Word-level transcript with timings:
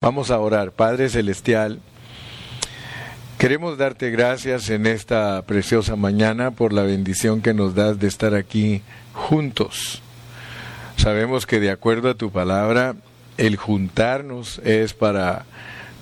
Vamos 0.00 0.30
a 0.30 0.38
orar. 0.38 0.70
Padre 0.70 1.08
Celestial, 1.08 1.80
queremos 3.36 3.76
darte 3.78 4.12
gracias 4.12 4.70
en 4.70 4.86
esta 4.86 5.42
preciosa 5.42 5.96
mañana 5.96 6.52
por 6.52 6.72
la 6.72 6.82
bendición 6.82 7.42
que 7.42 7.52
nos 7.52 7.74
das 7.74 7.98
de 7.98 8.06
estar 8.06 8.32
aquí 8.36 8.82
juntos. 9.12 10.00
Sabemos 10.96 11.46
que 11.46 11.58
de 11.58 11.72
acuerdo 11.72 12.10
a 12.10 12.14
tu 12.14 12.30
palabra, 12.30 12.94
el 13.38 13.56
juntarnos 13.56 14.60
es 14.60 14.94
para 14.94 15.46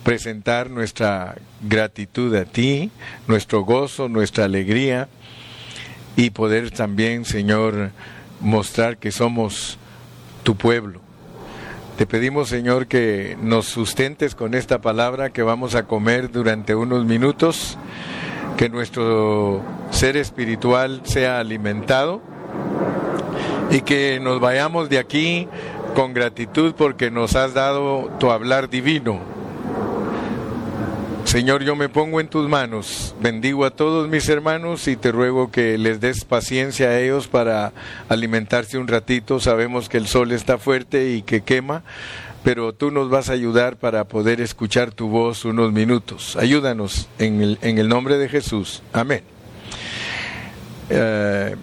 presentar 0.03 0.69
nuestra 0.69 1.35
gratitud 1.63 2.35
a 2.35 2.45
ti, 2.45 2.91
nuestro 3.27 3.61
gozo, 3.61 4.09
nuestra 4.09 4.45
alegría 4.45 5.09
y 6.15 6.29
poder 6.29 6.69
también, 6.69 7.25
Señor, 7.25 7.89
mostrar 8.41 8.97
que 8.97 9.11
somos 9.11 9.79
tu 10.43 10.55
pueblo 10.55 11.06
te 11.97 12.05
pedimos, 12.05 12.49
Señor, 12.49 12.85
que 12.85 13.35
nos 13.41 13.65
sustentes 13.65 14.35
con 14.35 14.53
esta 14.53 14.81
palabra 14.81 15.31
que 15.31 15.41
vamos 15.41 15.73
a 15.73 15.87
comer 15.87 16.31
durante 16.31 16.75
unos 16.75 17.05
minutos, 17.05 17.75
que 18.55 18.69
nuestro 18.69 19.63
ser 19.89 20.15
espiritual 20.15 21.01
sea 21.05 21.39
alimentado 21.39 22.21
y 23.71 23.81
que 23.81 24.19
nos 24.21 24.39
vayamos 24.39 24.89
de 24.89 24.99
aquí 24.99 25.47
con 25.95 26.13
gratitud 26.13 26.75
porque 26.77 27.09
nos 27.09 27.35
has 27.35 27.55
dado 27.55 28.11
tu 28.19 28.29
hablar 28.29 28.69
divino 28.69 29.36
Señor, 31.27 31.61
yo 31.61 31.75
me 31.75 31.89
pongo 31.89 32.21
en 32.21 32.29
tus 32.29 32.47
manos, 32.47 33.13
bendigo 33.19 33.65
a 33.65 33.71
todos 33.71 34.07
mis 34.07 34.29
hermanos 34.29 34.87
y 34.87 34.95
te 34.95 35.11
ruego 35.11 35.51
que 35.51 35.77
les 35.77 35.99
des 35.99 36.23
paciencia 36.23 36.87
a 36.87 36.99
ellos 37.01 37.27
para 37.27 37.73
alimentarse 38.07 38.77
un 38.77 38.87
ratito. 38.87 39.41
Sabemos 39.41 39.89
que 39.89 39.97
el 39.97 40.07
sol 40.07 40.31
está 40.31 40.57
fuerte 40.57 41.11
y 41.11 41.23
que 41.23 41.41
quema, 41.41 41.83
pero 42.45 42.73
tú 42.73 42.91
nos 42.91 43.09
vas 43.09 43.29
a 43.29 43.33
ayudar 43.33 43.75
para 43.75 44.05
poder 44.05 44.39
escuchar 44.39 44.93
tu 44.93 45.09
voz 45.09 45.43
unos 45.43 45.73
minutos. 45.73 46.37
Ayúdanos 46.37 47.09
en 47.19 47.57
el, 47.61 47.89
nombre 47.89 48.17
de 48.17 48.29
Jesús. 48.29 48.81
Amén. 48.93 49.21
Eh, 50.89 51.57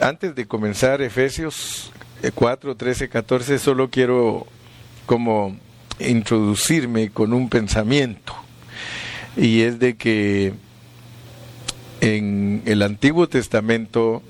antes 0.00 0.34
de 0.34 0.48
comenzar 0.48 1.02
Efesios 1.02 1.92
4, 2.34 2.74
13, 2.74 3.08
14, 3.08 3.60
solo 3.60 3.90
quiero 3.90 4.48
como 5.06 5.56
introducirme 6.00 7.10
con 7.10 7.32
un 7.32 7.48
pensamiento 7.48 8.47
y 9.38 9.62
es 9.62 9.78
de 9.78 9.96
que 9.96 10.52
en 12.00 12.62
el 12.66 12.82
Antiguo 12.82 13.28
Testamento 13.28 14.22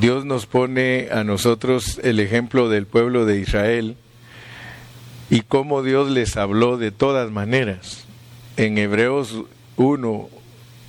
Dios 0.00 0.24
nos 0.24 0.46
pone 0.46 1.08
a 1.10 1.24
nosotros 1.24 2.00
el 2.02 2.20
ejemplo 2.20 2.68
del 2.68 2.86
pueblo 2.86 3.26
de 3.26 3.40
Israel 3.40 3.96
y 5.30 5.40
cómo 5.40 5.82
Dios 5.82 6.10
les 6.10 6.36
habló 6.36 6.78
de 6.78 6.92
todas 6.92 7.30
maneras. 7.32 8.04
En 8.56 8.78
Hebreos 8.78 9.42
1 9.76 10.28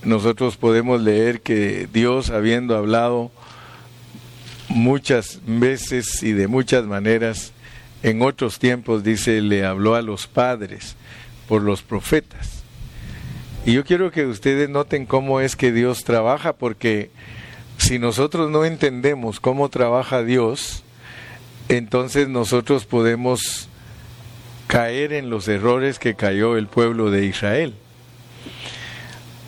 nosotros 0.04 0.56
podemos 0.58 1.02
leer 1.02 1.42
que 1.42 1.88
Dios 1.92 2.30
habiendo 2.30 2.78
hablado 2.78 3.32
muchas 4.70 5.39
veces 5.48 6.22
y 6.22 6.34
de 6.34 6.48
muchas 6.48 6.86
maneras, 6.86 7.54
en 8.04 8.22
otros 8.22 8.60
tiempos 8.60 9.04
dice, 9.04 9.42
le 9.42 9.66
habló 9.66 9.95
a 9.95 10.04
los 10.04 10.28
padres 10.28 10.95
por 11.48 11.64
los 11.64 11.82
profetas. 11.82 12.64
Y 13.66 13.73
yo 13.73 13.83
quiero 13.83 14.11
que 14.11 14.27
ustedes 14.27 14.69
noten 14.69 15.08
cómo 15.08 15.41
es 15.41 15.55
que 15.55 15.71
Dios 15.71 16.03
trabaja, 16.03 16.53
porque 16.53 17.09
si 17.77 17.97
nosotros 17.97 18.52
no 18.52 18.63
entendemos 18.63 19.39
cómo 19.39 19.69
trabaja 19.69 20.21
Dios, 20.21 20.83
entonces 21.67 22.27
nosotros 22.30 22.86
podemos 22.86 23.67
caer 24.67 25.13
en 25.13 25.31
los 25.31 25.47
errores 25.47 25.97
que 25.97 26.13
cayó 26.13 26.58
el 26.58 26.67
pueblo 26.67 27.09
de 27.09 27.25
Israel. 27.25 27.73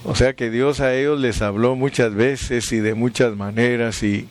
O 0.04 0.16
sea 0.16 0.34
que 0.34 0.50
Dios 0.50 0.80
a 0.80 0.96
ellos 0.96 1.20
les 1.20 1.44
habló 1.44 1.76
muchas 1.76 2.16
veces 2.16 2.72
y 2.72 2.80
de 2.80 2.96
muchas 2.96 3.36
maneras 3.36 4.02
y 4.02 4.28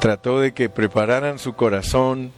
trató 0.00 0.40
de 0.40 0.52
que 0.52 0.70
prepararan 0.70 1.38
su 1.38 1.52
corazón 1.52 2.32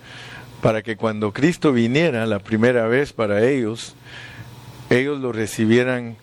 para 0.60 0.82
que 0.82 0.96
cuando 0.96 1.32
Cristo 1.32 1.72
viniera 1.72 2.26
la 2.26 2.40
primera 2.40 2.88
vez 2.88 3.12
para 3.12 3.44
ellos, 3.44 3.94
ellos 4.90 5.20
lo 5.20 5.30
recibieran 5.30 6.16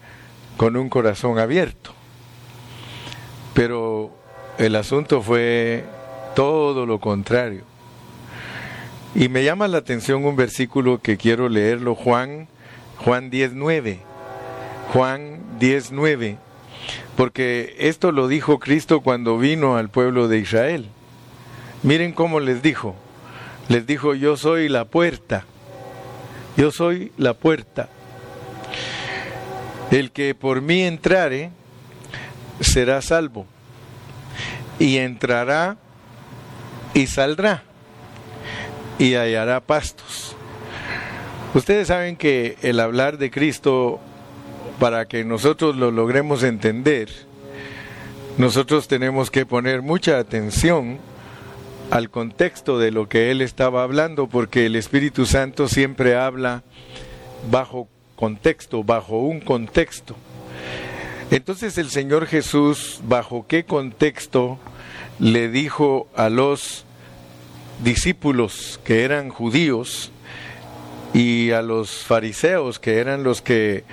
con 0.59 0.75
un 0.75 0.89
corazón 0.89 1.39
abierto. 1.39 1.93
Pero 3.53 4.11
el 4.57 4.75
asunto 4.75 5.21
fue 5.21 5.85
todo 6.35 6.85
lo 6.85 6.99
contrario. 6.99 7.61
Y 9.15 9.29
me 9.29 9.45
llama 9.45 9.69
la 9.69 9.77
atención 9.77 10.25
un 10.25 10.35
versículo 10.35 11.01
que 11.01 11.15
quiero 11.15 11.47
leerlo, 11.47 11.95
Juan, 11.95 12.49
Juan 12.97 13.29
19. 13.29 13.99
Juan 14.91 15.39
19. 15.59 16.37
Porque 17.15 17.77
esto 17.79 18.11
lo 18.11 18.27
dijo 18.27 18.59
Cristo 18.59 18.99
cuando 18.99 19.37
vino 19.37 19.77
al 19.77 19.87
pueblo 19.87 20.27
de 20.27 20.39
Israel. 20.39 20.89
Miren 21.83 22.11
cómo 22.11 22.41
les 22.41 22.61
dijo. 22.61 22.95
Les 23.69 23.87
dijo, 23.87 24.13
yo 24.13 24.35
soy 24.35 24.67
la 24.67 24.83
puerta. 24.83 25.45
Yo 26.57 26.69
soy 26.71 27.13
la 27.15 27.33
puerta. 27.33 27.87
El 29.91 30.11
que 30.11 30.35
por 30.35 30.61
mí 30.61 30.83
entrare 30.83 31.51
será 32.59 33.01
salvo, 33.01 33.45
y 34.77 34.97
entrará 34.97 35.77
y 36.93 37.07
saldrá, 37.07 37.63
y 38.97 39.15
hallará 39.15 39.59
pastos. 39.61 40.35
Ustedes 41.53 41.87
saben 41.87 42.15
que 42.15 42.57
el 42.61 42.79
hablar 42.79 43.17
de 43.17 43.31
Cristo, 43.31 43.99
para 44.79 45.05
que 45.05 45.25
nosotros 45.25 45.75
lo 45.75 45.89
logremos 45.89 46.43
entender, 46.43 47.09
nosotros 48.37 48.87
tenemos 48.87 49.31
que 49.31 49.45
poner 49.45 49.81
mucha 49.81 50.19
atención 50.19 50.99
al 51.89 52.11
contexto 52.11 52.77
de 52.77 52.91
lo 52.91 53.09
que 53.09 53.31
él 53.31 53.41
estaba 53.41 53.83
hablando, 53.83 54.27
porque 54.27 54.67
el 54.67 54.75
Espíritu 54.75 55.25
Santo 55.25 55.67
siempre 55.67 56.15
habla 56.15 56.63
bajo 57.49 57.87
contexto, 58.19 58.83
bajo 58.83 59.19
un 59.19 59.39
contexto. 59.39 60.13
Entonces 61.31 61.77
el 61.77 61.89
Señor 61.89 62.27
Jesús, 62.27 62.99
bajo 63.05 63.45
qué 63.47 63.63
contexto 63.63 64.59
le 65.19 65.47
dijo 65.47 66.09
a 66.17 66.27
los 66.27 66.83
discípulos 67.81 68.77
que 68.83 69.03
eran 69.03 69.29
judíos 69.29 70.11
y 71.13 71.51
a 71.51 71.61
los 71.61 72.03
fariseos 72.03 72.77
que 72.77 72.97
eran 72.97 73.23
los 73.23 73.41
que 73.41 73.85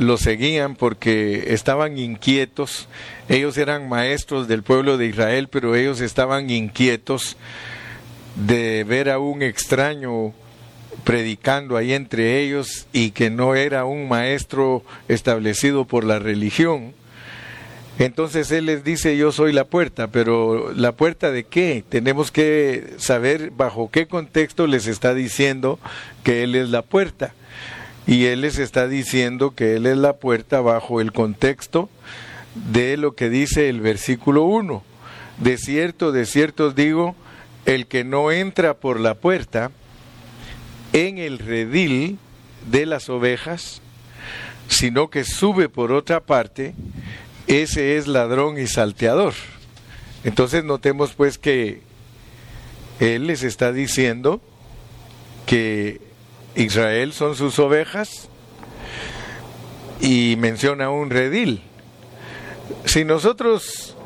lo 0.00 0.16
seguían 0.16 0.74
porque 0.74 1.54
estaban 1.54 1.96
inquietos. 1.96 2.88
Ellos 3.28 3.56
eran 3.56 3.88
maestros 3.88 4.48
del 4.48 4.64
pueblo 4.64 4.98
de 4.98 5.06
Israel, 5.06 5.46
pero 5.48 5.76
ellos 5.76 6.00
estaban 6.00 6.50
inquietos 6.50 7.36
de 8.34 8.82
ver 8.82 9.10
a 9.10 9.20
un 9.20 9.42
extraño 9.42 10.32
predicando 11.04 11.76
ahí 11.76 11.92
entre 11.92 12.40
ellos 12.40 12.86
y 12.92 13.10
que 13.10 13.30
no 13.30 13.54
era 13.54 13.84
un 13.84 14.08
maestro 14.08 14.82
establecido 15.08 15.84
por 15.84 16.04
la 16.04 16.18
religión. 16.18 16.92
Entonces 17.98 18.50
él 18.50 18.66
les 18.66 18.82
dice, 18.82 19.16
yo 19.16 19.30
soy 19.30 19.52
la 19.52 19.64
puerta, 19.64 20.08
pero 20.08 20.72
¿la 20.72 20.92
puerta 20.92 21.30
de 21.30 21.44
qué? 21.44 21.84
Tenemos 21.86 22.30
que 22.30 22.94
saber 22.96 23.50
bajo 23.50 23.90
qué 23.90 24.06
contexto 24.06 24.66
les 24.66 24.86
está 24.86 25.12
diciendo 25.12 25.78
que 26.24 26.42
él 26.42 26.54
es 26.54 26.70
la 26.70 26.82
puerta. 26.82 27.34
Y 28.06 28.24
él 28.24 28.40
les 28.40 28.58
está 28.58 28.88
diciendo 28.88 29.54
que 29.54 29.76
él 29.76 29.84
es 29.84 29.98
la 29.98 30.14
puerta 30.14 30.62
bajo 30.62 31.02
el 31.02 31.12
contexto 31.12 31.90
de 32.54 32.96
lo 32.96 33.14
que 33.14 33.28
dice 33.28 33.68
el 33.68 33.80
versículo 33.80 34.44
1. 34.44 34.82
De 35.38 35.58
cierto, 35.58 36.10
de 36.10 36.24
cierto 36.24 36.68
os 36.68 36.74
digo, 36.74 37.14
el 37.66 37.86
que 37.86 38.04
no 38.04 38.32
entra 38.32 38.74
por 38.74 38.98
la 38.98 39.14
puerta, 39.14 39.70
en 40.92 41.18
el 41.18 41.38
redil 41.38 42.18
de 42.70 42.86
las 42.86 43.08
ovejas, 43.08 43.80
sino 44.68 45.10
que 45.10 45.24
sube 45.24 45.68
por 45.68 45.92
otra 45.92 46.20
parte, 46.20 46.74
ese 47.46 47.96
es 47.96 48.06
ladrón 48.06 48.58
y 48.58 48.66
salteador. 48.66 49.34
Entonces 50.24 50.64
notemos 50.64 51.12
pues 51.14 51.38
que 51.38 51.80
él 53.00 53.26
les 53.26 53.42
está 53.42 53.72
diciendo 53.72 54.40
que 55.46 56.00
Israel 56.54 57.12
son 57.12 57.34
sus 57.34 57.58
ovejas 57.58 58.28
y 60.00 60.36
menciona 60.38 60.90
un 60.90 61.10
redil. 61.10 61.62
Si 62.84 63.04
nosotros 63.04 63.96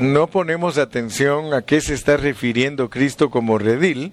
no 0.00 0.28
ponemos 0.28 0.78
atención 0.78 1.54
a 1.54 1.62
qué 1.62 1.80
se 1.80 1.94
está 1.94 2.16
refiriendo 2.16 2.90
Cristo 2.90 3.30
como 3.30 3.58
redil, 3.58 4.12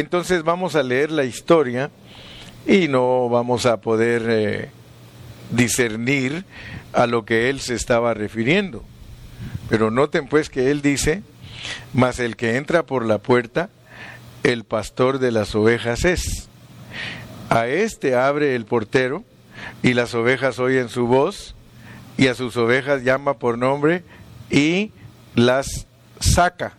entonces 0.00 0.42
vamos 0.44 0.76
a 0.76 0.82
leer 0.82 1.10
la 1.10 1.24
historia 1.24 1.90
y 2.66 2.88
no 2.88 3.28
vamos 3.28 3.66
a 3.66 3.80
poder 3.80 4.22
eh, 4.28 4.70
discernir 5.50 6.44
a 6.92 7.06
lo 7.06 7.24
que 7.24 7.50
él 7.50 7.60
se 7.60 7.74
estaba 7.74 8.14
refiriendo. 8.14 8.84
Pero 9.68 9.90
noten 9.90 10.28
pues 10.28 10.50
que 10.50 10.70
él 10.70 10.82
dice, 10.82 11.22
mas 11.92 12.18
el 12.18 12.36
que 12.36 12.56
entra 12.56 12.84
por 12.84 13.04
la 13.04 13.18
puerta, 13.18 13.70
el 14.42 14.64
pastor 14.64 15.18
de 15.18 15.32
las 15.32 15.54
ovejas 15.54 16.04
es. 16.04 16.48
A 17.50 17.66
este 17.66 18.14
abre 18.14 18.54
el 18.54 18.66
portero 18.66 19.24
y 19.82 19.94
las 19.94 20.14
ovejas 20.14 20.58
oyen 20.58 20.88
su 20.88 21.06
voz 21.06 21.54
y 22.16 22.26
a 22.26 22.34
sus 22.34 22.56
ovejas 22.56 23.02
llama 23.02 23.34
por 23.34 23.58
nombre 23.58 24.02
y 24.50 24.92
las 25.34 25.86
saca. 26.20 26.76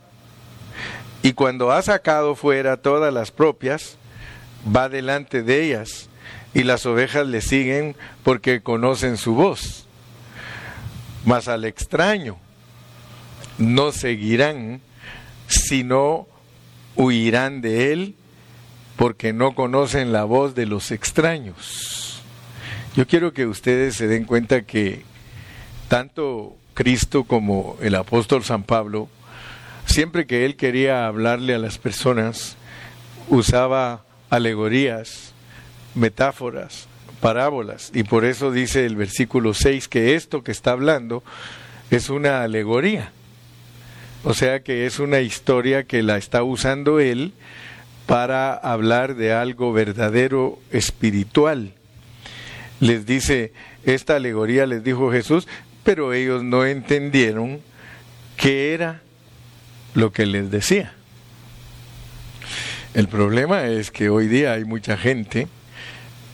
Y 1.29 1.33
cuando 1.33 1.71
ha 1.71 1.79
sacado 1.83 2.33
fuera 2.33 2.77
todas 2.77 3.13
las 3.13 3.29
propias, 3.29 3.97
va 4.75 4.89
delante 4.89 5.43
de 5.43 5.63
ellas 5.63 6.09
y 6.55 6.63
las 6.63 6.87
ovejas 6.87 7.27
le 7.27 7.41
siguen 7.41 7.95
porque 8.23 8.61
conocen 8.61 9.15
su 9.15 9.35
voz. 9.35 9.85
Mas 11.25 11.47
al 11.47 11.65
extraño 11.65 12.37
no 13.59 13.91
seguirán, 13.91 14.81
sino 15.45 16.25
huirán 16.95 17.61
de 17.61 17.93
él 17.93 18.15
porque 18.95 19.31
no 19.31 19.53
conocen 19.53 20.11
la 20.11 20.23
voz 20.23 20.55
de 20.55 20.65
los 20.65 20.89
extraños. 20.89 22.23
Yo 22.95 23.05
quiero 23.05 23.33
que 23.33 23.45
ustedes 23.45 23.93
se 23.93 24.07
den 24.07 24.25
cuenta 24.25 24.63
que 24.63 25.03
tanto 25.89 26.55
Cristo 26.73 27.23
como 27.23 27.77
el 27.81 27.93
apóstol 27.93 28.43
San 28.43 28.63
Pablo, 28.63 29.09
siempre 29.89 30.25
que 30.25 30.45
él 30.45 30.55
quería 30.55 31.07
hablarle 31.07 31.55
a 31.55 31.59
las 31.59 31.77
personas, 31.77 32.55
usaba 33.27 34.03
alegorías, 34.29 35.33
metáforas, 35.95 36.87
parábolas. 37.19 37.91
Y 37.93 38.03
por 38.03 38.25
eso 38.25 38.51
dice 38.51 38.85
el 38.85 38.95
versículo 38.95 39.53
6 39.53 39.87
que 39.87 40.15
esto 40.15 40.43
que 40.43 40.51
está 40.51 40.71
hablando 40.71 41.23
es 41.91 42.09
una 42.09 42.43
alegoría. 42.43 43.11
O 44.23 44.33
sea 44.33 44.61
que 44.61 44.85
es 44.85 44.99
una 44.99 45.21
historia 45.21 45.83
que 45.83 46.03
la 46.03 46.17
está 46.17 46.43
usando 46.43 46.99
él 46.99 47.33
para 48.05 48.53
hablar 48.53 49.15
de 49.15 49.33
algo 49.33 49.71
verdadero 49.71 50.59
espiritual. 50.71 51.73
Les 52.79 53.05
dice, 53.05 53.53
esta 53.85 54.15
alegoría 54.15 54.65
les 54.65 54.83
dijo 54.83 55.11
Jesús, 55.11 55.47
pero 55.83 56.13
ellos 56.13 56.43
no 56.43 56.65
entendieron 56.65 57.59
qué 58.37 58.73
era 58.73 59.01
lo 59.93 60.11
que 60.11 60.25
les 60.25 60.51
decía. 60.51 60.93
El 62.93 63.07
problema 63.07 63.65
es 63.67 63.91
que 63.91 64.09
hoy 64.09 64.27
día 64.27 64.53
hay 64.53 64.65
mucha 64.65 64.97
gente 64.97 65.47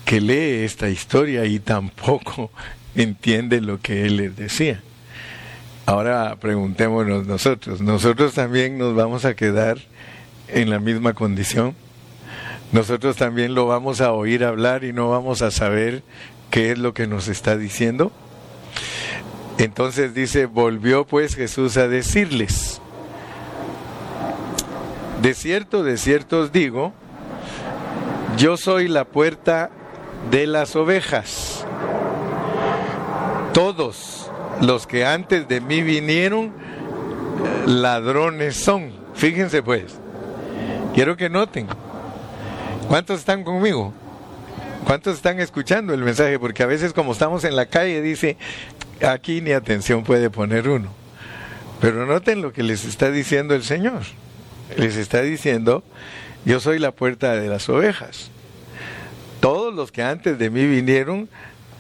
que 0.06 0.22
lee 0.22 0.64
esta 0.64 0.90
historia 0.90 1.46
y 1.46 1.60
tampoco 1.60 2.52
entiende 2.96 3.62
lo 3.62 3.80
que 3.82 4.06
él 4.06 4.18
les 4.18 4.36
decía. 4.36 4.82
Ahora 5.86 6.36
preguntémonos 6.38 7.28
nosotros, 7.28 7.82
¿nosotros 7.82 8.34
también 8.34 8.78
nos 8.78 8.96
vamos 8.96 9.26
a 9.26 9.36
quedar 9.36 9.78
en 10.48 10.70
la 10.70 10.80
misma 10.80 11.14
condición? 11.14 11.76
¿Nosotros 12.72 13.16
también 13.18 13.54
lo 13.54 13.68
vamos 13.68 14.02
a 14.02 14.12
oír 14.12 14.44
hablar 14.44 14.84
y 14.84 14.94
no 14.94 15.10
vamos 15.10 15.42
a 15.42 15.52
saber 15.52 16.02
qué 16.50 16.72
es 16.72 16.80
lo 16.80 16.94
que 16.94 17.06
nos 17.06 17.28
está 17.28 17.58
diciendo? 17.58 18.12
Entonces 19.58 20.14
dice, 20.14 20.48
volvió 20.48 21.06
pues 21.06 21.36
Jesús 21.36 21.78
a 21.78 21.88
decirles, 21.88 22.75
de 25.26 25.34
cierto, 25.34 25.84
de 25.84 25.98
cierto 25.98 26.42
os 26.42 26.52
digo, 26.52 26.94
yo 28.38 28.58
soy 28.58 28.88
la 28.88 29.06
puerta 29.06 29.72
de 30.30 30.46
las 30.46 30.76
ovejas. 30.76 31.66
Todos 33.52 34.30
los 34.62 34.86
que 34.86 35.04
antes 35.04 35.48
de 35.48 35.62
mí 35.62 35.82
vinieron, 35.82 36.54
ladrones 37.66 38.56
son. 38.56 38.92
Fíjense 39.16 39.64
pues, 39.64 39.98
quiero 40.94 41.18
que 41.18 41.28
noten. 41.28 41.66
¿Cuántos 42.88 43.22
están 43.22 43.44
conmigo? 43.44 43.96
¿Cuántos 44.86 45.16
están 45.16 45.40
escuchando 45.40 45.96
el 45.96 46.04
mensaje? 46.04 46.38
Porque 46.38 46.62
a 46.62 46.68
veces 46.68 46.94
como 46.94 47.14
estamos 47.14 47.46
en 47.46 47.56
la 47.56 47.66
calle 47.66 48.00
dice, 48.04 48.38
aquí 49.02 49.42
ni 49.42 49.54
atención 49.54 50.04
puede 50.04 50.30
poner 50.30 50.70
uno. 50.70 50.90
Pero 51.82 52.06
noten 52.06 52.44
lo 52.44 52.54
que 52.54 52.62
les 52.62 52.86
está 52.86 53.10
diciendo 53.10 53.56
el 53.56 53.64
Señor. 53.64 54.04
Les 54.78 54.96
está 54.96 55.22
diciendo, 55.22 55.84
yo 56.46 56.60
soy 56.60 56.80
la 56.80 56.92
puerta 56.92 57.36
de 57.36 57.48
las 57.48 57.70
ovejas. 57.70 58.30
Todos 59.40 59.74
los 59.74 59.92
que 59.92 60.02
antes 60.04 60.40
de 60.40 60.50
mí 60.50 60.66
vinieron, 60.66 61.30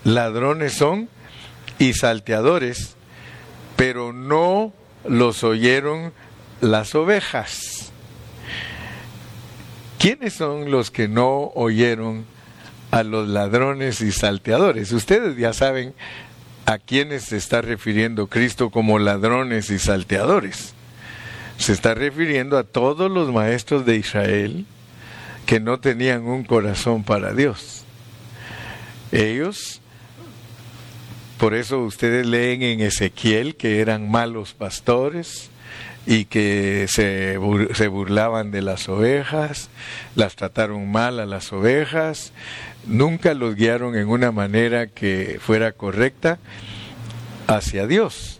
ladrones 0.03 0.73
son 0.73 1.09
y 1.79 1.93
salteadores, 1.93 2.95
pero 3.75 4.13
no 4.13 4.73
los 5.03 5.43
oyeron 5.43 6.13
las 6.61 6.95
ovejas. 6.95 7.91
¿Quiénes 9.99 10.33
son 10.33 10.69
los 10.69 10.91
que 10.91 11.07
no 11.07 11.51
oyeron 11.55 12.25
a 12.91 13.03
los 13.03 13.27
ladrones 13.27 14.01
y 14.01 14.11
salteadores? 14.11 14.91
Ustedes 14.91 15.35
ya 15.37 15.53
saben 15.53 15.93
a 16.65 16.77
quiénes 16.77 17.23
se 17.23 17.37
está 17.37 17.61
refiriendo 17.61 18.27
Cristo 18.27 18.69
como 18.69 18.99
ladrones 18.99 19.69
y 19.69 19.79
salteadores. 19.79 20.73
Se 21.57 21.73
está 21.73 21.93
refiriendo 21.93 22.57
a 22.57 22.63
todos 22.63 23.09
los 23.09 23.31
maestros 23.31 23.85
de 23.85 23.95
Israel 23.95 24.65
que 25.45 25.59
no 25.59 25.79
tenían 25.79 26.23
un 26.23 26.43
corazón 26.43 27.03
para 27.03 27.33
Dios. 27.33 27.83
Ellos, 29.11 29.81
por 31.37 31.53
eso 31.53 31.79
ustedes 31.79 32.25
leen 32.25 32.61
en 32.63 32.81
Ezequiel 32.81 33.55
que 33.55 33.79
eran 33.79 34.09
malos 34.09 34.53
pastores 34.53 35.49
y 36.05 36.25
que 36.25 36.87
se, 36.89 37.39
se 37.73 37.87
burlaban 37.87 38.51
de 38.51 38.61
las 38.61 38.89
ovejas, 38.89 39.69
las 40.15 40.35
trataron 40.35 40.91
mal 40.91 41.19
a 41.19 41.25
las 41.25 41.51
ovejas, 41.51 42.31
nunca 42.85 43.33
los 43.33 43.55
guiaron 43.55 43.95
en 43.95 44.07
una 44.07 44.31
manera 44.31 44.87
que 44.87 45.39
fuera 45.41 45.71
correcta 45.71 46.37
hacia 47.47 47.87
Dios. 47.87 48.39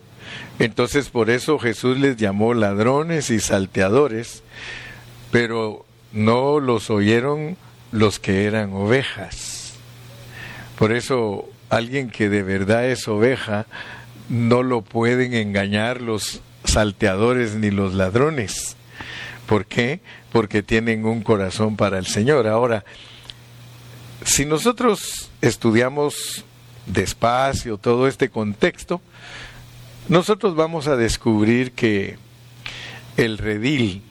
Entonces 0.60 1.10
por 1.10 1.30
eso 1.30 1.60
Jesús 1.60 2.00
les 2.00 2.18
llamó 2.18 2.54
ladrones 2.54 3.30
y 3.30 3.40
salteadores, 3.40 4.44
pero 5.32 5.86
no 6.14 6.60
los 6.60 6.90
oyeron 6.90 7.58
los 7.92 8.20
que 8.20 8.46
eran 8.46 8.74
ovejas. 8.74 9.74
Por 10.78 10.92
eso 10.92 11.50
alguien 11.70 12.10
que 12.10 12.30
de 12.30 12.44
verdad 12.44 12.86
es 12.86 13.08
oveja, 13.08 13.66
no 14.30 14.64
lo 14.64 14.82
pueden 14.82 15.34
engañar 15.34 16.02
los 16.02 16.42
salteadores 16.64 17.56
ni 17.56 17.70
los 17.70 17.94
ladrones. 17.94 18.76
¿Por 19.46 19.66
qué? 19.66 20.00
Porque 20.32 20.64
tienen 20.64 21.06
un 21.06 21.22
corazón 21.22 21.76
para 21.76 22.00
el 22.00 22.08
Señor. 22.08 22.48
Ahora, 22.48 22.84
si 24.26 24.46
nosotros 24.46 25.30
estudiamos 25.42 26.44
despacio 26.88 27.78
todo 27.78 28.08
este 28.08 28.30
contexto, 28.30 29.02
nosotros 30.08 30.56
vamos 30.56 30.88
a 30.88 30.96
descubrir 30.96 31.72
que 31.72 32.18
el 33.18 33.38
redil, 33.38 34.04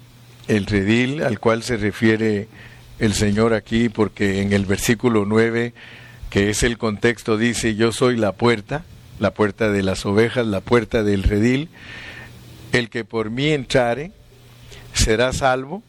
el 0.49 0.67
redil 0.67 1.23
al 1.23 1.39
cual 1.39 1.63
se 1.63 1.77
refiere 1.77 2.49
el 2.99 3.15
Señor 3.15 3.55
aquí, 3.55 3.89
porque 3.89 4.43
en 4.43 4.53
el 4.53 4.67
versículo 4.67 5.25
9, 5.25 5.73
que 6.31 6.51
es 6.51 6.63
el 6.63 6.79
contexto, 6.79 7.37
dice, 7.37 7.77
yo 7.77 7.93
soy 7.93 8.17
la 8.17 8.33
puerta, 8.33 8.85
la 9.21 9.33
puerta 9.33 9.71
de 9.71 9.83
las 9.83 10.05
ovejas, 10.05 10.47
la 10.47 10.61
puerta 10.61 11.05
del 11.05 11.23
redil, 11.23 11.69
el 12.73 12.91
que 12.91 13.05
por 13.05 13.31
mí 13.31 13.51
entrare 13.51 14.11
será 14.95 15.33
salvo 15.33 15.83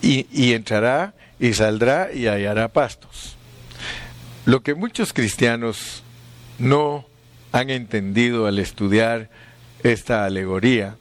y, 0.00 0.26
y 0.32 0.52
entrará 0.52 1.14
y 1.40 1.54
saldrá 1.54 2.12
y 2.12 2.28
hallará 2.28 2.68
pastos. 2.68 3.36
Lo 4.44 4.62
que 4.62 4.74
muchos 4.74 5.12
cristianos 5.12 6.04
no 6.58 7.06
han 7.54 7.70
entendido 7.70 8.48
al 8.48 8.58
estudiar 8.58 9.30
esta 9.84 10.24
alegoría 10.24 10.96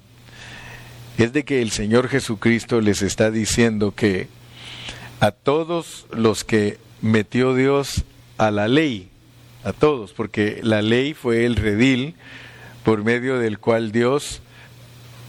es 1.17 1.33
de 1.33 1.45
que 1.45 1.63
el 1.63 1.71
Señor 1.71 2.09
Jesucristo 2.09 2.79
les 2.79 3.01
está 3.01 3.31
diciendo 3.31 3.95
que 3.95 4.27
a 5.19 5.31
todos 5.31 6.05
los 6.11 6.43
que 6.43 6.77
metió 7.01 7.55
Dios 7.55 8.03
a 8.37 8.51
la 8.51 8.67
ley, 8.67 9.09
a 9.63 9.73
todos, 9.73 10.13
porque 10.13 10.59
la 10.61 10.83
ley 10.83 11.15
fue 11.15 11.45
el 11.45 11.55
redil 11.55 12.13
por 12.83 13.03
medio 13.03 13.39
del 13.39 13.57
cual 13.57 13.91
Dios 13.91 14.43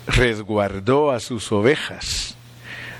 resguardó 0.07 1.11
a 1.11 1.21
sus 1.21 1.51
ovejas. 1.53 2.37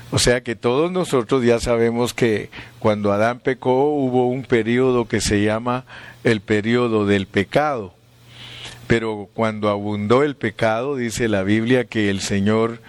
O 0.09 0.17
sea 0.17 0.41
que 0.41 0.55
todos 0.55 0.91
nosotros 0.91 1.43
ya 1.43 1.59
sabemos 1.59 2.15
que 2.15 2.49
cuando 2.79 3.11
Adán 3.11 3.39
pecó 3.39 3.89
hubo 3.89 4.27
un 4.27 4.41
periodo 4.41 5.07
que 5.07 5.21
se 5.21 5.43
llama 5.43 5.85
el 6.23 6.41
periodo 6.41 7.05
del 7.05 7.27
pecado. 7.27 7.94
Pero 8.87 9.29
cuando 9.33 9.69
abundó 9.69 10.23
el 10.23 10.35
pecado, 10.35 10.95
dice 10.95 11.27
la 11.27 11.43
Biblia 11.43 11.85
que 11.85 12.09
el 12.09 12.21
Señor 12.21 12.79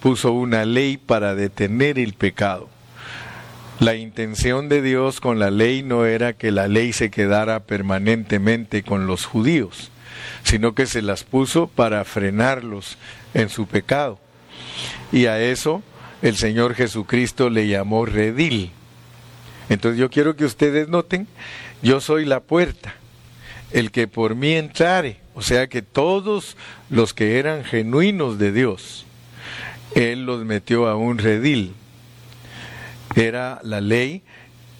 puso 0.00 0.32
una 0.32 0.64
ley 0.64 0.98
para 0.98 1.34
detener 1.34 1.98
el 1.98 2.12
pecado. 2.12 2.68
La 3.80 3.94
intención 3.94 4.68
de 4.68 4.80
Dios 4.80 5.20
con 5.20 5.38
la 5.38 5.50
ley 5.50 5.82
no 5.82 6.06
era 6.06 6.32
que 6.32 6.50
la 6.50 6.68
ley 6.68 6.92
se 6.92 7.10
quedara 7.10 7.60
permanentemente 7.60 8.82
con 8.82 9.06
los 9.06 9.26
judíos, 9.26 9.90
sino 10.44 10.74
que 10.74 10.86
se 10.86 11.02
las 11.02 11.24
puso 11.24 11.66
para 11.66 12.04
frenarlos 12.04 12.96
en 13.34 13.48
su 13.48 13.66
pecado. 13.66 14.18
Y 15.12 15.26
a 15.26 15.40
eso 15.40 15.82
el 16.22 16.36
Señor 16.36 16.74
Jesucristo 16.74 17.50
le 17.50 17.68
llamó 17.68 18.06
redil. 18.06 18.70
Entonces 19.68 19.98
yo 19.98 20.10
quiero 20.10 20.36
que 20.36 20.44
ustedes 20.44 20.88
noten, 20.88 21.26
yo 21.82 22.00
soy 22.00 22.24
la 22.24 22.40
puerta, 22.40 22.94
el 23.72 23.90
que 23.90 24.08
por 24.08 24.34
mí 24.36 24.52
entrare, 24.52 25.18
o 25.36 25.42
sea 25.42 25.66
que 25.68 25.82
todos 25.82 26.56
los 26.88 27.12
que 27.12 27.38
eran 27.38 27.62
genuinos 27.62 28.38
de 28.38 28.52
Dios, 28.52 29.04
Él 29.94 30.24
los 30.24 30.44
metió 30.46 30.88
a 30.88 30.96
un 30.96 31.18
redil. 31.18 31.74
Era 33.14 33.60
la 33.62 33.82
ley 33.82 34.22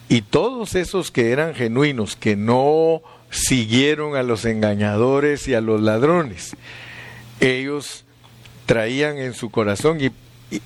y 0.09 0.21
todos 0.21 0.73
esos 0.73 1.11
que 1.11 1.31
eran 1.31 1.53
genuinos, 1.53 2.15
que 2.15 2.35
no 2.35 3.03
siguieron 3.29 4.15
a 4.15 4.23
los 4.23 4.45
engañadores 4.45 5.47
y 5.47 5.53
a 5.53 5.61
los 5.61 5.79
ladrones, 5.79 6.55
ellos 7.39 8.05
traían 8.65 9.19
en 9.19 9.35
su 9.35 9.51
corazón 9.51 9.99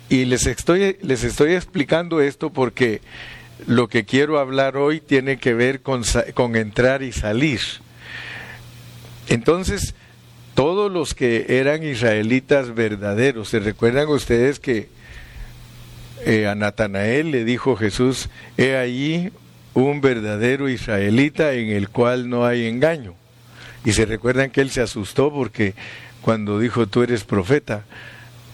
y, 0.10 0.26
les, 0.26 0.46
estoy, 0.46 0.98
les 1.02 1.26
estoy 1.26 1.54
explicando 1.54 2.22
esto 2.22 2.50
porque 2.50 3.02
lo 3.68 3.90
que 3.90 4.06
quiero 4.06 4.40
hablar 4.40 4.78
hoy 4.78 5.02
tiene 5.02 5.38
que 5.38 5.54
ver 5.54 5.82
con, 5.82 6.04
con 6.34 6.56
entrar 6.56 7.04
y 7.04 7.12
salir. 7.12 7.60
Entonces, 9.28 9.96
todos 10.56 10.92
los 10.92 11.14
que 11.14 11.46
eran 11.48 11.84
israelitas 11.84 12.74
verdaderos, 12.74 13.50
¿se 13.50 13.60
recuerdan 13.60 14.08
ustedes 14.10 14.60
que 14.60 14.90
eh, 16.26 16.48
a 16.48 16.56
Natanael 16.56 17.32
le 17.32 17.46
dijo 17.46 17.76
Jesús, 17.76 18.30
he 18.58 18.76
allí 18.76 19.32
un 19.74 20.02
verdadero 20.02 20.70
israelita 20.70 21.54
en 21.54 21.70
el 21.70 21.90
cual 21.90 22.30
no 22.30 22.46
hay 22.46 22.66
engaño? 22.68 23.16
Y 23.86 23.94
se 23.94 24.06
recuerdan 24.06 24.52
que 24.52 24.62
él 24.62 24.70
se 24.70 24.82
asustó 24.82 25.32
porque 25.34 25.74
cuando 26.22 26.60
dijo 26.60 26.88
tú 26.88 27.02
eres 27.04 27.24
profeta, 27.24 27.86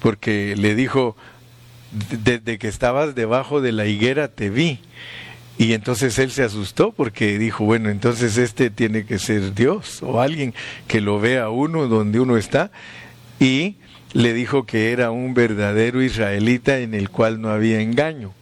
porque 0.02 0.56
le 0.56 0.76
dijo, 0.76 1.18
desde 1.92 2.58
que 2.58 2.68
estabas 2.68 3.16
debajo 3.16 3.62
de 3.62 3.72
la 3.72 3.86
higuera 3.86 4.28
te 4.28 4.50
vi. 4.50 4.80
Y 5.58 5.74
entonces 5.74 6.20
él 6.20 6.30
se 6.30 6.44
asustó 6.44 6.92
porque 6.92 7.40
dijo, 7.40 7.66
bueno, 7.66 7.90
entonces 7.90 8.38
este 8.38 8.70
tiene 8.70 9.06
que 9.06 9.18
ser 9.18 9.56
Dios 9.56 10.04
o 10.04 10.22
alguien 10.22 10.54
que 10.88 11.02
lo 11.02 11.20
vea 11.20 11.50
uno 11.50 11.88
donde 11.88 12.20
uno 12.20 12.38
está. 12.38 12.72
Y 13.40 13.78
le 14.14 14.34
dijo 14.34 14.66
que 14.66 14.92
era 14.92 15.10
un 15.10 15.34
verdadero 15.34 16.04
israelita 16.04 16.78
en 16.78 16.94
el 16.94 17.10
cual 17.10 17.42
no 17.42 17.50
había 17.50 17.82
engaño. 17.82 18.34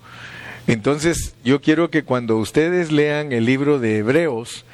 Entonces 0.68 1.36
yo 1.44 1.62
quiero 1.62 1.90
que 1.90 2.04
cuando 2.04 2.38
ustedes 2.38 2.92
lean 2.92 3.32
el 3.32 3.46
libro 3.46 3.80
de 3.80 4.00
Hebreos, 4.00 4.66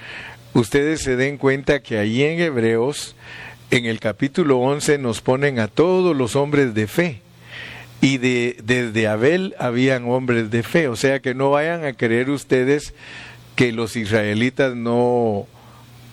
ustedes 0.53 1.01
se 1.01 1.17
den 1.17 1.37
cuenta 1.37 1.83
que 1.83 1.99
ahí 1.99 2.23
en 2.23 2.39
Hebreos, 2.39 3.15
en 3.69 3.85
el 3.85 3.99
capítulo 3.99 4.57
11, 4.59 4.97
nos 4.97 5.21
ponen 5.21 5.59
a 5.59 5.67
todos 5.67 6.15
los 6.15 6.35
hombres 6.35 6.73
de 6.73 6.87
fe 6.87 7.21
y 8.01 8.17
de, 8.17 8.57
desde 8.63 9.07
Abel 9.07 9.55
habían 9.59 10.09
hombres 10.09 10.49
de 10.49 10.63
fe. 10.63 10.87
O 10.87 10.95
sea 10.95 11.21
que 11.21 11.35
no 11.35 11.51
vayan 11.51 11.85
a 11.85 11.93
creer 11.93 12.29
ustedes 12.29 12.93
que 13.55 13.71
los 13.71 13.95
israelitas 13.95 14.75
no, 14.75 15.47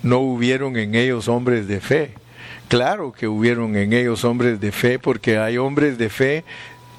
no 0.03 0.19
hubieron 0.19 0.77
en 0.77 0.95
ellos 0.95 1.29
hombres 1.29 1.67
de 1.67 1.81
fe. 1.81 2.13
Claro 2.69 3.13
que 3.13 3.27
hubieron 3.27 3.75
en 3.77 3.95
ellos 3.95 4.25
hombres 4.25 4.61
de 4.61 4.71
fe 4.71 4.99
porque 4.99 5.39
hay 5.39 5.57
hombres 5.57 5.97
de 5.97 6.11
fe 6.11 6.45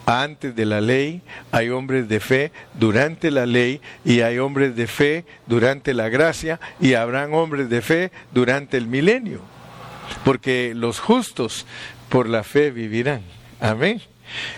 antes 0.08 0.56
de 0.56 0.66
la 0.66 0.82
ley, 0.82 1.22
hay 1.52 1.70
hombres 1.70 2.10
de 2.10 2.20
fe 2.20 2.52
durante 2.74 3.30
la 3.30 3.46
ley 3.46 3.80
y 4.04 4.22
hay 4.22 4.40
hombres 4.40 4.76
de 4.76 4.88
fe 4.88 5.24
durante 5.46 5.94
la 5.94 6.10
gracia 6.10 6.60
y 6.80 6.96
habrán 6.96 7.36
hombres 7.36 7.70
de 7.70 7.84
fe 7.84 8.12
durante 8.34 8.78
el 8.78 8.88
milenio. 8.88 9.42
Porque 10.26 10.74
los 10.76 11.00
justos 11.00 11.68
por 12.10 12.28
la 12.28 12.44
fe 12.44 12.72
vivirán. 12.72 13.22
Amén. 13.60 14.02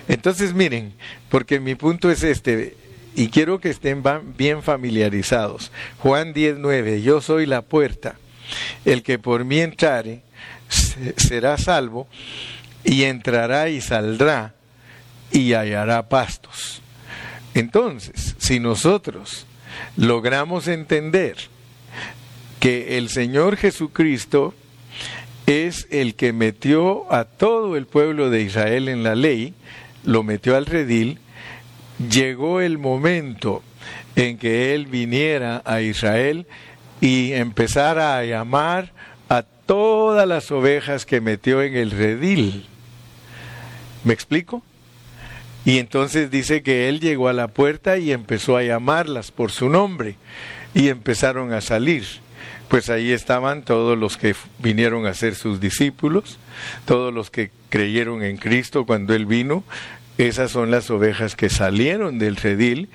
Entonces 0.07 0.53
miren, 0.53 0.93
porque 1.29 1.59
mi 1.59 1.75
punto 1.75 2.11
es 2.11 2.23
este, 2.23 2.75
y 3.15 3.29
quiero 3.29 3.59
que 3.59 3.69
estén 3.69 4.03
bien 4.37 4.63
familiarizados. 4.63 5.71
Juan 5.99 6.33
19, 6.33 7.01
yo 7.01 7.21
soy 7.21 7.45
la 7.45 7.61
puerta, 7.61 8.15
el 8.85 9.03
que 9.03 9.19
por 9.19 9.45
mí 9.45 9.59
entrare 9.59 10.21
será 11.17 11.57
salvo, 11.57 12.07
y 12.83 13.03
entrará 13.03 13.69
y 13.69 13.81
saldrá 13.81 14.53
y 15.31 15.53
hallará 15.53 16.09
pastos. 16.09 16.81
Entonces, 17.53 18.35
si 18.37 18.59
nosotros 18.59 19.45
logramos 19.97 20.67
entender 20.67 21.35
que 22.59 22.97
el 22.97 23.09
Señor 23.09 23.57
Jesucristo 23.57 24.53
es 25.45 25.87
el 25.91 26.15
que 26.15 26.33
metió 26.33 27.11
a 27.11 27.25
todo 27.25 27.75
el 27.75 27.85
pueblo 27.85 28.29
de 28.29 28.41
Israel 28.41 28.87
en 28.89 29.03
la 29.03 29.15
ley, 29.15 29.53
lo 30.03 30.23
metió 30.23 30.55
al 30.55 30.65
redil, 30.65 31.19
llegó 32.09 32.61
el 32.61 32.77
momento 32.77 33.61
en 34.15 34.37
que 34.37 34.73
él 34.73 34.85
viniera 34.85 35.61
a 35.65 35.81
Israel 35.81 36.45
y 36.99 37.33
empezara 37.33 38.17
a 38.17 38.23
llamar 38.23 38.91
a 39.29 39.43
todas 39.43 40.27
las 40.27 40.51
ovejas 40.51 41.05
que 41.05 41.21
metió 41.21 41.61
en 41.61 41.75
el 41.75 41.91
redil. 41.91 42.65
¿Me 44.03 44.13
explico? 44.13 44.63
Y 45.63 45.77
entonces 45.77 46.31
dice 46.31 46.63
que 46.63 46.89
él 46.89 46.99
llegó 46.99 47.27
a 47.27 47.33
la 47.33 47.47
puerta 47.47 47.97
y 47.97 48.11
empezó 48.11 48.57
a 48.57 48.63
llamarlas 48.63 49.31
por 49.31 49.51
su 49.51 49.69
nombre 49.69 50.15
y 50.73 50.89
empezaron 50.89 51.53
a 51.53 51.61
salir 51.61 52.05
pues 52.71 52.89
ahí 52.89 53.11
estaban 53.11 53.63
todos 53.63 53.97
los 53.97 54.15
que 54.15 54.33
vinieron 54.59 55.05
a 55.05 55.13
ser 55.13 55.35
sus 55.35 55.59
discípulos, 55.59 56.39
todos 56.85 57.13
los 57.13 57.29
que 57.29 57.51
creyeron 57.67 58.23
en 58.23 58.37
Cristo 58.37 58.85
cuando 58.85 59.13
Él 59.13 59.25
vino. 59.25 59.65
Esas 60.17 60.51
son 60.51 60.71
las 60.71 60.89
ovejas 60.89 61.35
que 61.35 61.49
salieron 61.49 62.17
del 62.17 62.37
redil 62.37 62.87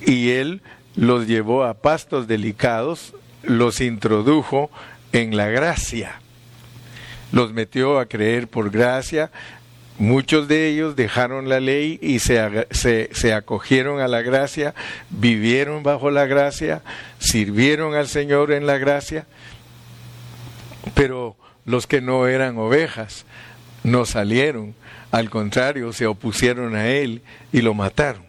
y 0.00 0.30
Él 0.30 0.62
los 0.96 1.26
llevó 1.26 1.64
a 1.64 1.74
pastos 1.74 2.26
delicados, 2.26 3.14
los 3.42 3.82
introdujo 3.82 4.70
en 5.12 5.36
la 5.36 5.48
gracia, 5.48 6.18
los 7.32 7.52
metió 7.52 7.98
a 7.98 8.06
creer 8.06 8.48
por 8.48 8.70
gracia, 8.70 9.30
Muchos 9.98 10.48
de 10.48 10.68
ellos 10.68 10.96
dejaron 10.96 11.48
la 11.48 11.60
ley 11.60 11.98
y 12.00 12.18
se, 12.18 12.66
se, 12.70 13.32
acogieron 13.34 14.00
a 14.00 14.08
la 14.08 14.22
gracia, 14.22 14.74
vivieron 15.10 15.82
bajo 15.82 16.10
la 16.10 16.26
gracia, 16.26 16.82
sirvieron 17.18 17.94
al 17.94 18.08
Señor 18.08 18.52
en 18.52 18.66
la 18.66 18.78
gracia, 18.78 19.26
pero 20.94 21.36
los 21.64 21.86
que 21.86 22.00
no 22.00 22.26
eran 22.26 22.58
ovejas 22.58 23.26
no 23.84 24.04
salieron, 24.06 24.74
al 25.10 25.28
contrario, 25.30 25.92
se 25.92 26.06
opusieron 26.06 26.74
a 26.74 26.88
Él 26.88 27.22
y 27.52 27.60
lo 27.60 27.74
mataron. 27.74 28.24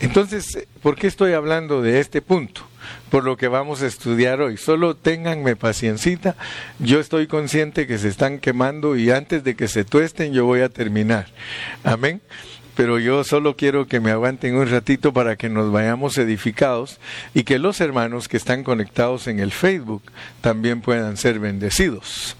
Entonces, 0.00 0.66
¿por 0.82 0.96
qué 0.96 1.06
estoy 1.06 1.34
hablando 1.34 1.82
de 1.82 2.00
este 2.00 2.22
punto? 2.22 2.69
Por 3.10 3.24
lo 3.24 3.36
que 3.36 3.48
vamos 3.48 3.82
a 3.82 3.86
estudiar 3.86 4.40
hoy. 4.40 4.56
Solo 4.56 4.94
ténganme 4.94 5.56
paciencita. 5.56 6.36
Yo 6.78 7.00
estoy 7.00 7.26
consciente 7.26 7.86
que 7.86 7.98
se 7.98 8.08
están 8.08 8.38
quemando 8.38 8.96
y 8.96 9.10
antes 9.10 9.44
de 9.44 9.54
que 9.56 9.68
se 9.68 9.84
tuesten 9.84 10.32
yo 10.32 10.44
voy 10.44 10.60
a 10.60 10.68
terminar. 10.68 11.26
Amén. 11.84 12.20
Pero 12.76 12.98
yo 12.98 13.24
solo 13.24 13.56
quiero 13.56 13.86
que 13.86 14.00
me 14.00 14.10
aguanten 14.10 14.54
un 14.54 14.68
ratito 14.70 15.12
para 15.12 15.36
que 15.36 15.48
nos 15.48 15.70
vayamos 15.70 16.16
edificados 16.18 16.98
y 17.34 17.42
que 17.42 17.58
los 17.58 17.80
hermanos 17.80 18.28
que 18.28 18.36
están 18.36 18.64
conectados 18.64 19.26
en 19.26 19.40
el 19.40 19.50
Facebook 19.50 20.02
también 20.40 20.80
puedan 20.80 21.16
ser 21.16 21.40
bendecidos. 21.40 22.36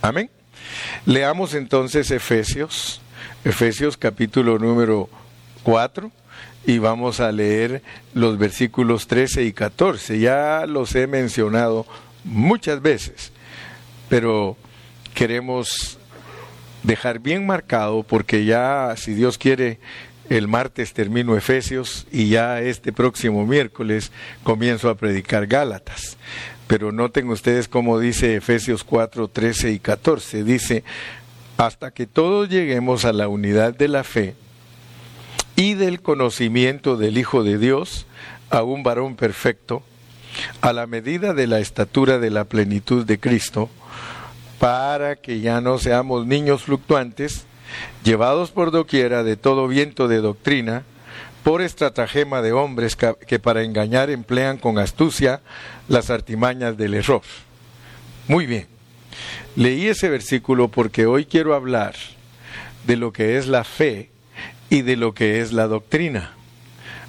Amén. 0.00 0.30
Leamos 1.04 1.54
entonces 1.54 2.10
Efesios, 2.10 3.00
Efesios 3.44 3.96
capítulo 3.96 4.58
número 4.58 5.10
4 5.64 6.10
y 6.66 6.78
vamos 6.78 7.20
a 7.20 7.32
leer 7.32 7.82
los 8.14 8.38
versículos 8.38 9.06
13 9.06 9.44
y 9.44 9.52
14. 9.52 10.18
Ya 10.18 10.66
los 10.66 10.94
he 10.94 11.06
mencionado 11.06 11.86
muchas 12.24 12.80
veces, 12.82 13.32
pero 14.08 14.56
queremos 15.14 15.98
dejar 16.82 17.18
bien 17.18 17.46
marcado 17.46 18.02
porque 18.02 18.44
ya, 18.44 18.94
si 18.96 19.14
Dios 19.14 19.38
quiere, 19.38 19.78
el 20.28 20.48
martes 20.48 20.92
termino 20.92 21.36
Efesios 21.36 22.06
y 22.10 22.28
ya 22.28 22.60
este 22.60 22.92
próximo 22.92 23.44
miércoles 23.46 24.12
comienzo 24.44 24.88
a 24.88 24.94
predicar 24.96 25.46
Gálatas. 25.46 26.16
Pero 26.68 26.92
noten 26.92 27.28
ustedes 27.28 27.68
cómo 27.68 27.98
dice 27.98 28.36
Efesios 28.36 28.84
4, 28.84 29.28
13 29.28 29.72
y 29.72 29.78
14. 29.78 30.44
Dice, 30.44 30.84
hasta 31.58 31.90
que 31.90 32.06
todos 32.06 32.48
lleguemos 32.48 33.04
a 33.04 33.12
la 33.12 33.28
unidad 33.28 33.74
de 33.76 33.88
la 33.88 34.04
fe 34.04 34.34
y 35.62 35.74
del 35.74 36.02
conocimiento 36.02 36.96
del 36.96 37.16
Hijo 37.16 37.44
de 37.44 37.56
Dios 37.56 38.06
a 38.50 38.64
un 38.64 38.82
varón 38.82 39.14
perfecto, 39.14 39.84
a 40.60 40.72
la 40.72 40.88
medida 40.88 41.34
de 41.34 41.46
la 41.46 41.60
estatura 41.60 42.18
de 42.18 42.30
la 42.30 42.46
plenitud 42.46 43.06
de 43.06 43.20
Cristo, 43.20 43.70
para 44.58 45.14
que 45.14 45.38
ya 45.38 45.60
no 45.60 45.78
seamos 45.78 46.26
niños 46.26 46.64
fluctuantes, 46.64 47.44
llevados 48.02 48.50
por 48.50 48.72
doquiera 48.72 49.22
de 49.22 49.36
todo 49.36 49.68
viento 49.68 50.08
de 50.08 50.16
doctrina, 50.16 50.82
por 51.44 51.62
estratagema 51.62 52.42
de 52.42 52.50
hombres 52.50 52.96
que 52.96 53.38
para 53.38 53.62
engañar 53.62 54.10
emplean 54.10 54.58
con 54.58 54.78
astucia 54.78 55.42
las 55.86 56.10
artimañas 56.10 56.76
del 56.76 56.94
error. 56.94 57.22
Muy 58.26 58.46
bien, 58.46 58.66
leí 59.54 59.86
ese 59.86 60.08
versículo 60.08 60.66
porque 60.66 61.06
hoy 61.06 61.24
quiero 61.24 61.54
hablar 61.54 61.94
de 62.84 62.96
lo 62.96 63.12
que 63.12 63.38
es 63.38 63.46
la 63.46 63.62
fe 63.62 64.11
y 64.72 64.80
de 64.80 64.96
lo 64.96 65.12
que 65.12 65.42
es 65.42 65.52
la 65.52 65.66
doctrina. 65.66 66.32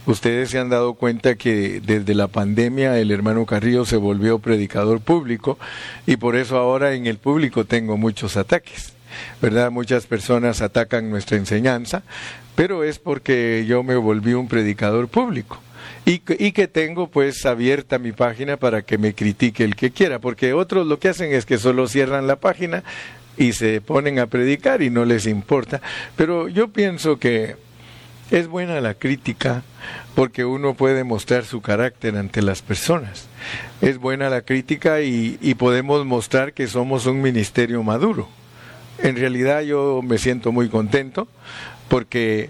Ustedes 0.05 0.50
se 0.50 0.60
han 0.60 0.67
dado 0.67 0.96
cuenta 0.96 1.36
que 1.36 1.79
desde 1.79 2.13
la 2.13 2.27
pandemia 2.27 3.00
el 3.00 3.10
hermano 3.10 3.46
Carrillo 3.46 3.86
se 3.86 3.96
volvió 3.96 4.39
predicador 4.39 5.00
público 5.00 5.58
y 6.05 6.17
por 6.17 6.36
eso 6.36 6.58
ahora 6.58 6.93
en 6.93 7.08
el 7.08 7.20
público 7.20 7.63
tengo 7.63 7.96
muchos 7.96 8.36
ataques. 8.36 8.91
¿Verdad? 9.41 9.72
Muchas 9.72 10.08
personas 10.08 10.62
atacan 10.62 11.10
nuestra 11.10 11.38
enseñanza, 11.38 12.03
pero 12.55 12.84
es 12.84 13.00
porque 13.00 13.63
yo 13.65 13.82
me 13.82 13.96
volví 13.96 14.34
un 14.34 14.50
predicador 14.50 15.08
público. 15.08 15.62
Y, 16.05 16.22
y, 16.38 16.51
que 16.51 16.67
tengo 16.67 17.08
pues 17.08 17.46
abierta 17.46 17.98
mi 17.98 18.12
página 18.12 18.58
para 18.58 18.82
que 18.82 18.98
me 18.98 19.13
critique 19.13 19.63
el 19.63 19.77
que 19.77 19.91
quiera, 19.91 20.20
porque 20.20 20.51
otros 20.51 20.86
lo 20.86 21.00
que 21.00 21.10
hacen 21.10 21.32
es 21.32 21.46
que 21.46 21.58
solo 21.58 21.88
cierran 21.88 22.27
la 22.27 22.38
página 22.38 22.84
y 23.37 23.53
se 23.53 23.81
ponen 23.81 24.19
a 24.19 24.27
predicar 24.27 24.81
y 24.81 24.89
no 24.89 25.05
les 25.05 25.25
importa. 25.25 25.81
Pero 26.15 26.47
yo 26.47 26.69
pienso 26.69 27.17
que 27.17 27.55
es 28.31 28.47
buena 28.47 28.81
la 28.81 28.93
crítica 28.93 29.63
porque 30.15 30.45
uno 30.45 30.73
puede 30.73 31.03
mostrar 31.03 31.45
su 31.45 31.61
carácter 31.61 32.17
ante 32.17 32.41
las 32.41 32.61
personas. 32.61 33.27
Es 33.81 33.97
buena 33.97 34.29
la 34.29 34.41
crítica 34.41 35.01
y, 35.01 35.55
podemos 35.55 36.05
mostrar 36.05 36.53
que 36.53 36.67
somos 36.67 37.05
un 37.05 37.21
ministerio 37.21 37.83
maduro. 37.83 38.27
En 38.99 39.15
realidad 39.15 39.61
yo 39.61 40.01
me 40.03 40.17
siento 40.17 40.51
muy 40.51 40.69
contento 40.69 41.27
porque 41.89 42.49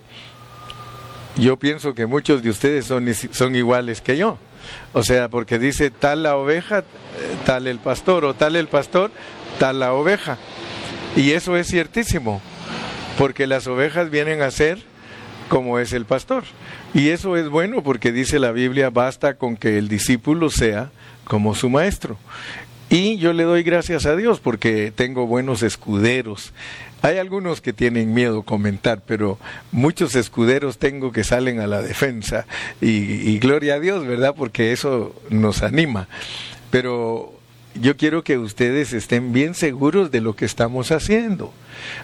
yo 1.38 1.58
pienso 1.58 1.94
que 1.94 2.06
muchos 2.06 2.44
de 2.44 2.50
ustedes 2.50 2.86
son, 2.86 3.14
son 3.32 3.56
iguales 3.56 4.02
que 4.02 4.18
yo. 4.18 4.38
O 4.94 5.04
sea, 5.04 5.30
porque 5.30 5.60
dice 5.60 5.90
tal 5.92 6.24
la 6.24 6.38
oveja, 6.38 6.84
tal 7.46 7.68
el 7.68 7.80
pastor, 7.80 8.24
o 8.26 8.34
tal 8.34 8.56
el 8.56 8.68
pastor, 8.68 9.12
tal 9.60 9.80
la 9.80 9.94
oveja. 9.94 10.38
Y 11.16 11.32
eso 11.32 11.56
es 11.58 11.68
ciertísimo, 11.68 12.42
porque 13.18 13.46
las 13.46 13.68
ovejas 13.68 14.10
vienen 14.10 14.42
a 14.42 14.50
ser 14.50 14.80
como 15.48 15.78
es 15.78 15.94
el 15.94 16.06
pastor. 16.06 16.44
Y 16.94 17.10
eso 17.10 17.38
es 17.38 17.50
bueno 17.50 17.84
porque 17.84 18.12
dice 18.12 18.40
la 18.40 18.52
Biblia, 18.52 18.90
basta 18.90 19.36
con 19.36 19.56
que 19.56 19.78
el 19.78 19.88
discípulo 19.88 20.50
sea 20.50 20.92
como 21.26 21.54
su 21.54 21.70
maestro. 21.70 22.18
Y 22.90 23.18
yo 23.18 23.34
le 23.34 23.44
doy 23.44 23.64
gracias 23.64 24.06
a 24.06 24.16
Dios 24.16 24.40
porque 24.40 24.92
tengo 24.96 25.28
buenos 25.28 25.62
escuderos. 25.64 26.54
Hay 27.02 27.18
algunos 27.18 27.62
que 27.62 27.74
tienen 27.74 28.14
miedo 28.14 28.44
comentar, 28.44 29.02
pero 29.06 29.38
muchos 29.72 30.16
escuderos 30.16 30.78
tengo 30.78 31.12
que 31.12 31.24
salen 31.24 31.60
a 31.60 31.68
la 31.68 31.82
defensa. 31.82 32.46
Y, 32.82 32.90
y 33.30 33.40
gloria 33.40 33.76
a 33.76 33.80
Dios, 33.80 34.08
¿verdad? 34.08 34.34
Porque 34.38 34.72
eso 34.72 35.16
nos 35.30 35.64
anima. 35.64 36.08
Pero 36.72 37.34
yo 37.76 37.98
quiero 37.98 38.24
que 38.24 38.38
ustedes 38.38 38.94
estén 38.94 39.34
bien 39.34 39.56
seguros 39.56 40.12
de 40.12 40.22
lo 40.22 40.36
que 40.36 40.46
estamos 40.46 40.92
haciendo, 40.92 41.54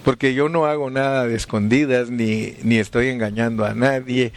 porque 0.04 0.34
yo 0.34 0.50
no 0.50 0.66
hago 0.66 0.90
nada 0.90 1.28
de 1.28 1.36
escondidas 1.36 2.10
ni, 2.10 2.54
ni 2.64 2.78
estoy 2.78 3.10
engañando 3.10 3.66
a 3.66 3.74
nadie, 3.74 4.34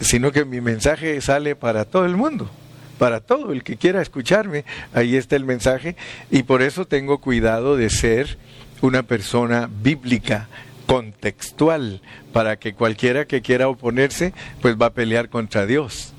sino 0.00 0.32
que 0.32 0.44
mi 0.44 0.60
mensaje 0.60 1.20
sale 1.20 1.54
para 1.56 1.84
todo 1.84 2.04
el 2.04 2.16
mundo, 2.16 2.50
para 2.98 3.20
todo 3.20 3.52
el 3.52 3.62
que 3.62 3.76
quiera 3.76 4.02
escucharme, 4.02 4.64
ahí 4.92 5.16
está 5.16 5.36
el 5.36 5.44
mensaje 5.44 5.96
y 6.30 6.42
por 6.42 6.62
eso 6.62 6.86
tengo 6.86 7.18
cuidado 7.18 7.76
de 7.76 7.90
ser 7.90 8.38
una 8.80 9.02
persona 9.02 9.70
bíblica, 9.82 10.48
contextual, 10.86 12.02
para 12.32 12.58
que 12.58 12.74
cualquiera 12.74 13.26
que 13.26 13.40
quiera 13.40 13.68
oponerse, 13.68 14.34
pues 14.60 14.76
va 14.76 14.86
a 14.86 14.92
pelear 14.92 15.30
contra 15.30 15.66
Dios. 15.66 16.12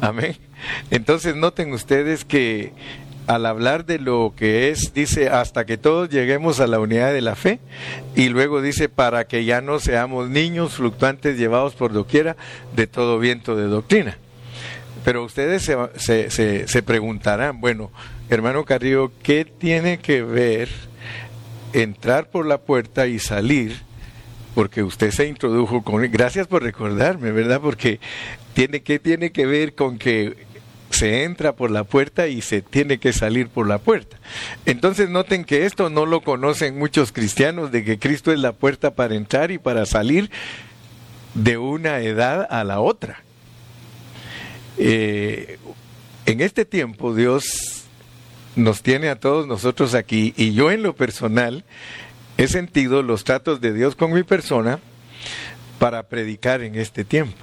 Amén. 0.00 0.36
Entonces 0.90 1.36
noten 1.36 1.72
ustedes 1.72 2.24
que 2.24 2.72
al 3.28 3.44
hablar 3.44 3.84
de 3.84 3.98
lo 3.98 4.32
que 4.34 4.70
es, 4.70 4.94
dice, 4.94 5.28
hasta 5.28 5.66
que 5.66 5.76
todos 5.76 6.08
lleguemos 6.08 6.60
a 6.60 6.66
la 6.66 6.80
unidad 6.80 7.12
de 7.12 7.20
la 7.20 7.36
fe, 7.36 7.60
y 8.16 8.30
luego 8.30 8.62
dice, 8.62 8.88
para 8.88 9.26
que 9.26 9.44
ya 9.44 9.60
no 9.60 9.80
seamos 9.80 10.30
niños 10.30 10.74
fluctuantes 10.74 11.36
llevados 11.36 11.74
por 11.74 11.92
doquiera 11.92 12.36
de 12.74 12.86
todo 12.86 13.18
viento 13.18 13.54
de 13.54 13.64
doctrina. 13.64 14.16
Pero 15.04 15.24
ustedes 15.24 15.62
se, 15.62 16.30
se, 16.30 16.66
se, 16.66 16.82
preguntarán, 16.82 17.60
bueno, 17.60 17.90
hermano 18.30 18.64
Carrillo, 18.64 19.12
¿qué 19.22 19.44
tiene 19.44 19.98
que 19.98 20.22
ver 20.22 20.70
entrar 21.74 22.30
por 22.30 22.46
la 22.46 22.56
puerta 22.56 23.06
y 23.08 23.18
salir? 23.18 23.76
Porque 24.54 24.82
usted 24.82 25.10
se 25.10 25.28
introdujo 25.28 25.82
con... 25.82 26.00
Gracias 26.10 26.46
por 26.46 26.62
recordarme, 26.62 27.30
¿verdad? 27.32 27.60
Porque 27.60 28.00
tiene, 28.54 28.80
¿qué 28.80 28.98
tiene 28.98 29.32
que 29.32 29.44
ver 29.44 29.74
con 29.74 29.98
que 29.98 30.47
se 30.98 31.22
entra 31.22 31.52
por 31.52 31.70
la 31.70 31.84
puerta 31.84 32.26
y 32.26 32.40
se 32.40 32.60
tiene 32.60 32.98
que 32.98 33.12
salir 33.12 33.48
por 33.48 33.68
la 33.68 33.78
puerta. 33.78 34.18
Entonces 34.66 35.08
noten 35.08 35.44
que 35.44 35.64
esto 35.64 35.90
no 35.90 36.06
lo 36.06 36.22
conocen 36.22 36.76
muchos 36.76 37.12
cristianos, 37.12 37.70
de 37.70 37.84
que 37.84 37.98
Cristo 37.98 38.32
es 38.32 38.40
la 38.40 38.52
puerta 38.52 38.94
para 38.94 39.14
entrar 39.14 39.52
y 39.52 39.58
para 39.58 39.86
salir 39.86 40.30
de 41.34 41.56
una 41.56 42.00
edad 42.00 42.46
a 42.50 42.64
la 42.64 42.80
otra. 42.80 43.22
Eh, 44.76 45.58
en 46.26 46.40
este 46.40 46.64
tiempo 46.64 47.14
Dios 47.14 47.84
nos 48.56 48.82
tiene 48.82 49.08
a 49.08 49.20
todos 49.20 49.46
nosotros 49.46 49.94
aquí 49.94 50.34
y 50.36 50.52
yo 50.52 50.72
en 50.72 50.82
lo 50.82 50.94
personal 50.94 51.64
he 52.38 52.48
sentido 52.48 53.02
los 53.02 53.22
tratos 53.22 53.60
de 53.60 53.72
Dios 53.72 53.94
con 53.94 54.12
mi 54.12 54.24
persona 54.24 54.80
para 55.78 56.04
predicar 56.04 56.62
en 56.62 56.74
este 56.74 57.04
tiempo. 57.04 57.38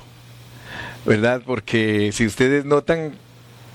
¿Verdad? 1.05 1.41
Porque 1.45 2.11
si 2.11 2.25
ustedes 2.25 2.65
notan, 2.65 3.13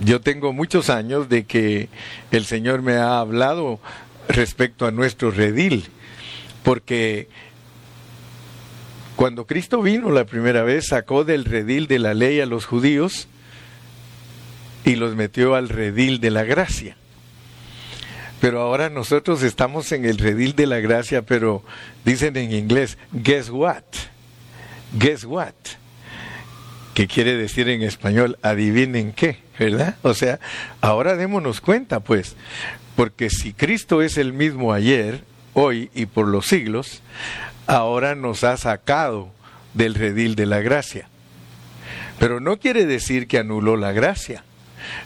yo 0.00 0.20
tengo 0.20 0.52
muchos 0.52 0.90
años 0.90 1.28
de 1.28 1.44
que 1.44 1.88
el 2.30 2.44
Señor 2.44 2.82
me 2.82 2.94
ha 2.94 3.20
hablado 3.20 3.80
respecto 4.28 4.86
a 4.86 4.90
nuestro 4.90 5.30
redil, 5.30 5.88
porque 6.62 7.28
cuando 9.16 9.46
Cristo 9.46 9.82
vino 9.82 10.10
la 10.10 10.24
primera 10.24 10.62
vez 10.62 10.86
sacó 10.88 11.24
del 11.24 11.44
redil 11.44 11.86
de 11.86 11.98
la 11.98 12.14
ley 12.14 12.40
a 12.40 12.46
los 12.46 12.64
judíos 12.64 13.28
y 14.84 14.96
los 14.96 15.14
metió 15.14 15.54
al 15.54 15.68
redil 15.68 16.20
de 16.20 16.30
la 16.30 16.44
gracia. 16.44 16.96
Pero 18.40 18.62
ahora 18.62 18.88
nosotros 18.88 19.42
estamos 19.42 19.92
en 19.92 20.06
el 20.06 20.16
redil 20.16 20.56
de 20.56 20.66
la 20.66 20.80
gracia, 20.80 21.20
pero 21.20 21.62
dicen 22.06 22.38
en 22.38 22.52
inglés, 22.52 22.96
guess 23.12 23.50
what? 23.50 23.84
Guess 24.98 25.24
what? 25.24 25.52
¿Qué 26.94 27.06
quiere 27.06 27.36
decir 27.36 27.68
en 27.68 27.82
español, 27.82 28.38
adivinen 28.40 29.12
qué, 29.12 29.36
¿verdad? 29.60 29.96
O 30.00 30.14
sea, 30.14 30.40
ahora 30.80 31.16
démonos 31.16 31.60
cuenta, 31.60 32.00
pues, 32.00 32.34
porque 32.96 33.28
si 33.28 33.52
Cristo 33.52 34.00
es 34.00 34.16
el 34.16 34.32
mismo 34.32 34.72
ayer, 34.72 35.22
hoy 35.52 35.90
y 35.94 36.06
por 36.06 36.26
los 36.26 36.46
siglos, 36.46 37.02
ahora 37.66 38.14
nos 38.14 38.42
ha 38.42 38.56
sacado 38.56 39.30
del 39.74 39.94
redil 39.94 40.34
de 40.34 40.46
la 40.46 40.60
gracia. 40.60 41.08
Pero 42.18 42.40
no 42.40 42.58
quiere 42.58 42.86
decir 42.86 43.26
que 43.28 43.38
anuló 43.38 43.76
la 43.76 43.92
gracia, 43.92 44.44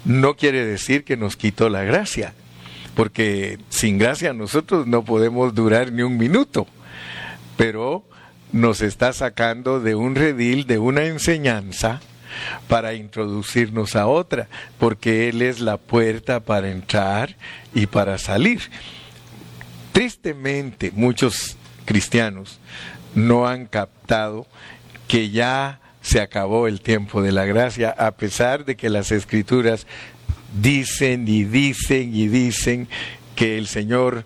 no 0.04 0.36
quiere 0.36 0.64
decir 0.64 1.02
que 1.02 1.16
nos 1.16 1.36
quitó 1.36 1.68
la 1.68 1.82
gracia, 1.82 2.32
porque 2.94 3.58
sin 3.70 3.98
gracia 3.98 4.32
nosotros 4.34 4.86
no 4.86 5.04
podemos 5.04 5.52
durar 5.56 5.90
ni 5.90 6.02
un 6.02 6.16
minuto, 6.16 6.68
pero 7.56 8.04
nos 8.52 8.82
está 8.82 9.12
sacando 9.12 9.80
de 9.80 9.96
un 9.96 10.14
redil, 10.14 10.68
de 10.68 10.78
una 10.78 11.06
enseñanza, 11.06 12.00
para 12.68 12.94
introducirnos 12.94 13.96
a 13.96 14.06
otra, 14.06 14.48
porque 14.78 15.28
Él 15.28 15.42
es 15.42 15.60
la 15.60 15.76
puerta 15.76 16.40
para 16.40 16.70
entrar 16.70 17.36
y 17.74 17.86
para 17.86 18.18
salir. 18.18 18.60
Tristemente, 19.92 20.90
muchos 20.94 21.56
cristianos 21.84 22.58
no 23.14 23.46
han 23.46 23.66
captado 23.66 24.46
que 25.06 25.30
ya 25.30 25.80
se 26.00 26.20
acabó 26.20 26.68
el 26.68 26.80
tiempo 26.80 27.22
de 27.22 27.32
la 27.32 27.44
gracia, 27.44 27.90
a 27.90 28.12
pesar 28.12 28.64
de 28.64 28.76
que 28.76 28.90
las 28.90 29.12
escrituras 29.12 29.86
dicen 30.60 31.26
y 31.28 31.44
dicen 31.44 32.14
y 32.14 32.28
dicen 32.28 32.88
que 33.34 33.58
el 33.58 33.66
Señor 33.66 34.24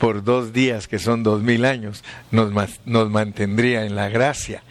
por 0.00 0.24
dos 0.24 0.54
días, 0.54 0.88
que 0.88 0.98
son 0.98 1.22
dos 1.22 1.42
mil 1.42 1.66
años, 1.66 2.02
nos, 2.32 2.50
nos 2.86 3.10
mantendría 3.10 3.84
en 3.84 3.94
la 3.94 4.08
gracia. 4.08 4.62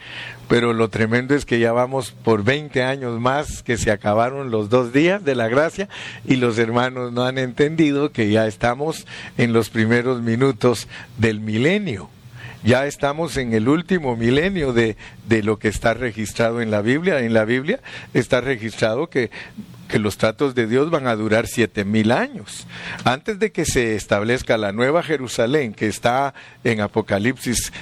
Pero 0.48 0.72
lo 0.72 0.90
tremendo 0.90 1.36
es 1.36 1.46
que 1.46 1.60
ya 1.60 1.70
vamos 1.70 2.10
por 2.10 2.42
20 2.42 2.82
años 2.82 3.20
más 3.20 3.62
que 3.62 3.78
se 3.78 3.92
acabaron 3.92 4.50
los 4.50 4.68
dos 4.68 4.92
días 4.92 5.24
de 5.24 5.36
la 5.36 5.46
gracia 5.46 5.88
y 6.26 6.34
los 6.34 6.58
hermanos 6.58 7.12
no 7.12 7.24
han 7.24 7.38
entendido 7.38 8.10
que 8.10 8.30
ya 8.30 8.48
estamos 8.48 9.06
en 9.38 9.52
los 9.52 9.70
primeros 9.70 10.20
minutos 10.20 10.88
del 11.16 11.40
milenio 11.40 12.10
ya 12.62 12.84
estamos 12.86 13.38
en 13.38 13.54
el 13.54 13.70
último 13.70 14.16
milenio 14.16 14.74
de, 14.74 14.98
de, 15.26 15.42
lo 15.42 15.58
que 15.58 15.68
está 15.68 15.94
registrado 15.94 16.60
en 16.60 16.70
la 16.70 16.82
Biblia. 16.82 17.20
En 17.20 17.32
la 17.32 17.46
Biblia 17.46 17.80
está 18.12 18.42
registrado 18.42 19.08
que 19.08 19.30
que 19.90 19.98
los 19.98 20.16
tratos 20.16 20.54
de 20.54 20.66
Dios 20.66 20.90
van 20.90 21.06
a 21.06 21.16
durar 21.16 21.46
siete 21.46 21.84
mil 21.84 22.12
años. 22.12 22.66
Antes 23.04 23.38
de 23.38 23.52
que 23.52 23.64
se 23.64 23.96
establezca 23.96 24.56
la 24.56 24.72
nueva 24.72 25.02
Jerusalén, 25.02 25.74
que 25.74 25.88
está 25.88 26.32
en 26.64 26.80
Apocalipsis 26.80 27.72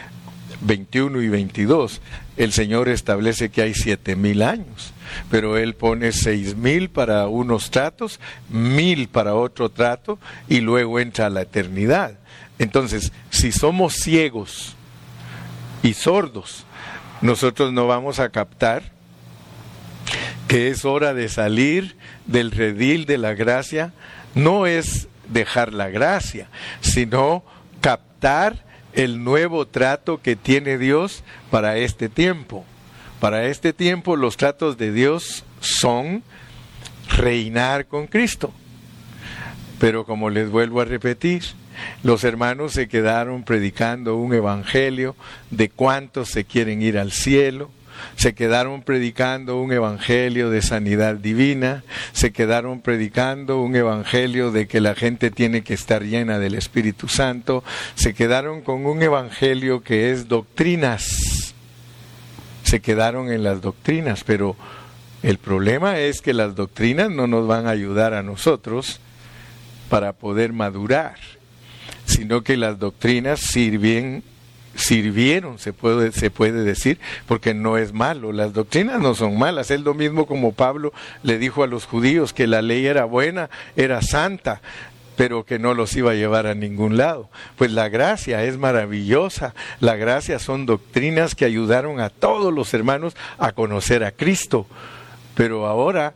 21 0.63 1.23
y 1.23 1.29
22, 1.29 2.01
el 2.37 2.53
Señor 2.53 2.89
establece 2.89 3.51
que 3.51 3.63
hay 3.63 3.75
siete 3.75 4.17
mil 4.17 4.43
años, 4.43 4.93
pero 5.31 5.57
Él 5.57 5.75
pone 5.75 6.13
seis 6.13 6.57
mil 6.57 6.89
para 6.89 7.29
unos 7.29 7.71
tratos, 7.71 8.19
mil 8.49 9.09
para 9.09 9.35
otro 9.35 9.69
trato, 9.69 10.19
y 10.49 10.61
luego 10.61 11.01
entra 11.01 11.31
la 11.31 11.43
eternidad. 11.43 12.15
Entonces, 12.59 13.13
si 13.31 13.53
somos 13.53 13.95
ciegos 13.95 14.75
y 15.83 15.95
sordos, 15.95 16.65
nosotros 17.21 17.73
no 17.73 17.87
vamos 17.87 18.19
a 18.19 18.31
captar 18.31 18.98
que 20.49 20.69
es 20.69 20.85
hora 20.85 21.15
de 21.15 21.29
salir 21.29 21.95
del 22.27 22.51
redil 22.51 23.05
de 23.05 23.19
la 23.19 23.35
gracia, 23.35 23.93
no 24.35 24.67
es 24.67 25.07
dejar 25.29 25.75
la 25.75 25.91
gracia, 25.91 26.49
sino 26.81 27.45
captar 27.81 28.65
el 28.95 29.23
nuevo 29.23 29.67
trato 29.69 30.21
que 30.23 30.37
tiene 30.37 30.79
Dios 30.79 31.23
para 31.51 31.77
este 31.77 32.09
tiempo. 32.09 32.65
Para 33.21 33.45
este 33.45 33.73
tiempo 33.73 34.17
los 34.17 34.37
tratos 34.37 34.79
de 34.79 34.91
Dios 34.91 35.45
son 35.61 36.23
reinar 37.17 37.87
con 37.87 38.07
Cristo. 38.07 38.53
Pero 39.79 40.05
como 40.05 40.31
les 40.31 40.51
vuelvo 40.51 40.81
a 40.81 40.85
repetir, 40.85 41.43
los 42.03 42.25
hermanos 42.25 42.73
se 42.73 42.89
quedaron 42.89 43.45
predicando 43.45 44.17
un 44.17 44.35
evangelio 44.35 45.15
de 45.51 45.69
cuántos 45.69 46.31
se 46.31 46.45
quieren 46.45 46.83
ir 46.83 46.99
al 46.99 47.13
cielo, 47.13 47.71
se 48.17 48.35
quedaron 48.35 48.83
predicando 48.83 49.61
un 49.61 49.73
evangelio 49.73 50.51
de 50.51 50.63
sanidad 50.63 51.17
divina, 51.17 51.85
se 52.13 52.33
quedaron 52.33 52.81
predicando 52.81 53.61
un 53.61 53.77
evangelio 53.77 54.51
de 54.51 54.67
que 54.67 54.81
la 54.81 54.95
gente 54.95 55.31
tiene 55.31 55.63
que 55.63 55.75
estar 55.75 56.03
llena 56.03 56.39
del 56.39 56.55
Espíritu 56.55 57.09
Santo, 57.09 57.65
se 57.95 58.15
quedaron 58.15 58.63
con 58.63 58.87
un 58.87 59.03
evangelio 59.03 59.83
que 59.83 60.11
es 60.11 60.29
doctrinas, 60.29 61.55
se 62.63 62.81
quedaron 62.81 63.31
en 63.33 63.43
las 63.43 63.61
doctrinas, 63.61 64.25
pero 64.25 64.57
el 65.23 65.39
problema 65.39 65.99
es 65.99 66.21
que 66.21 66.33
las 66.33 66.55
doctrinas 66.55 67.11
no 67.11 67.27
nos 67.27 67.47
van 67.47 67.67
a 67.67 67.71
ayudar 67.71 68.15
a 68.15 68.23
nosotros 68.23 69.01
para 69.89 70.13
poder 70.13 70.53
madurar, 70.53 71.17
sino 72.05 72.43
que 72.43 72.57
las 72.57 72.79
doctrinas 72.79 73.41
sirven 73.41 74.23
sirvieron, 74.79 75.59
se 75.59 75.73
puede, 75.73 76.13
se 76.13 76.31
puede 76.31 76.63
decir, 76.65 76.99
porque 77.27 77.53
no 77.53 77.77
es 77.77 77.93
malo, 77.93 78.33
las 78.33 78.53
doctrinas 78.53 79.01
no 79.01 79.15
son 79.15 79.39
malas, 79.39 79.71
es 79.71 79.81
lo 79.81 79.95
mismo 79.95 80.27
como 80.27 80.53
Pablo 80.53 80.93
le 81.23 81.39
dijo 81.39 81.63
a 81.63 81.67
los 81.67 81.85
judíos 81.85 82.33
que 82.33 82.47
la 82.47 82.63
ley 82.63 82.87
era 82.87 83.05
buena, 83.05 83.51
era 83.77 84.01
santa, 84.03 84.61
pero 85.17 85.45
que 85.45 85.59
no 85.59 85.75
los 85.75 85.97
iba 85.97 86.13
a 86.13 86.15
llevar 86.15 86.47
a 86.47 86.55
ningún 86.55 86.97
lado. 86.97 87.29
Pues 87.57 87.73
la 87.73 87.89
gracia 87.89 88.45
es 88.45 88.57
maravillosa, 88.57 89.53
la 89.81 89.97
gracia 89.97 90.39
son 90.39 90.65
doctrinas 90.65 91.35
que 91.35 91.45
ayudaron 91.45 92.01
a 92.01 92.09
todos 92.09 92.55
los 92.55 92.73
hermanos 92.73 93.17
a 93.37 93.51
conocer 93.53 94.05
a 94.05 94.13
Cristo, 94.13 94.67
pero 95.35 95.67
ahora 95.67 96.15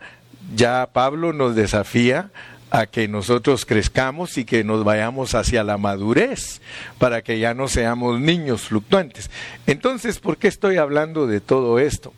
ya 0.55 0.89
Pablo 0.93 1.33
nos 1.33 1.57
desafía 1.57 2.31
a 2.75 2.87
que 2.87 3.07
nosotros 3.07 3.67
crezcamos 3.67 4.39
y 4.39 4.47
que 4.47 4.65
nos 4.65 4.83
vayamos 4.83 5.35
hacia 5.35 5.63
la 5.63 5.77
madurez, 5.77 6.63
para 6.99 7.21
que 7.21 7.39
ya 7.39 7.53
no 7.53 7.69
seamos 7.69 8.19
niños 8.19 8.63
fluctuantes. 8.63 9.31
Entonces, 9.67 10.19
¿por 10.19 10.39
qué 10.39 10.49
estoy 10.49 10.79
hablando 10.79 11.27
de 11.27 11.43
todo 11.43 11.79
esto? 11.79 12.15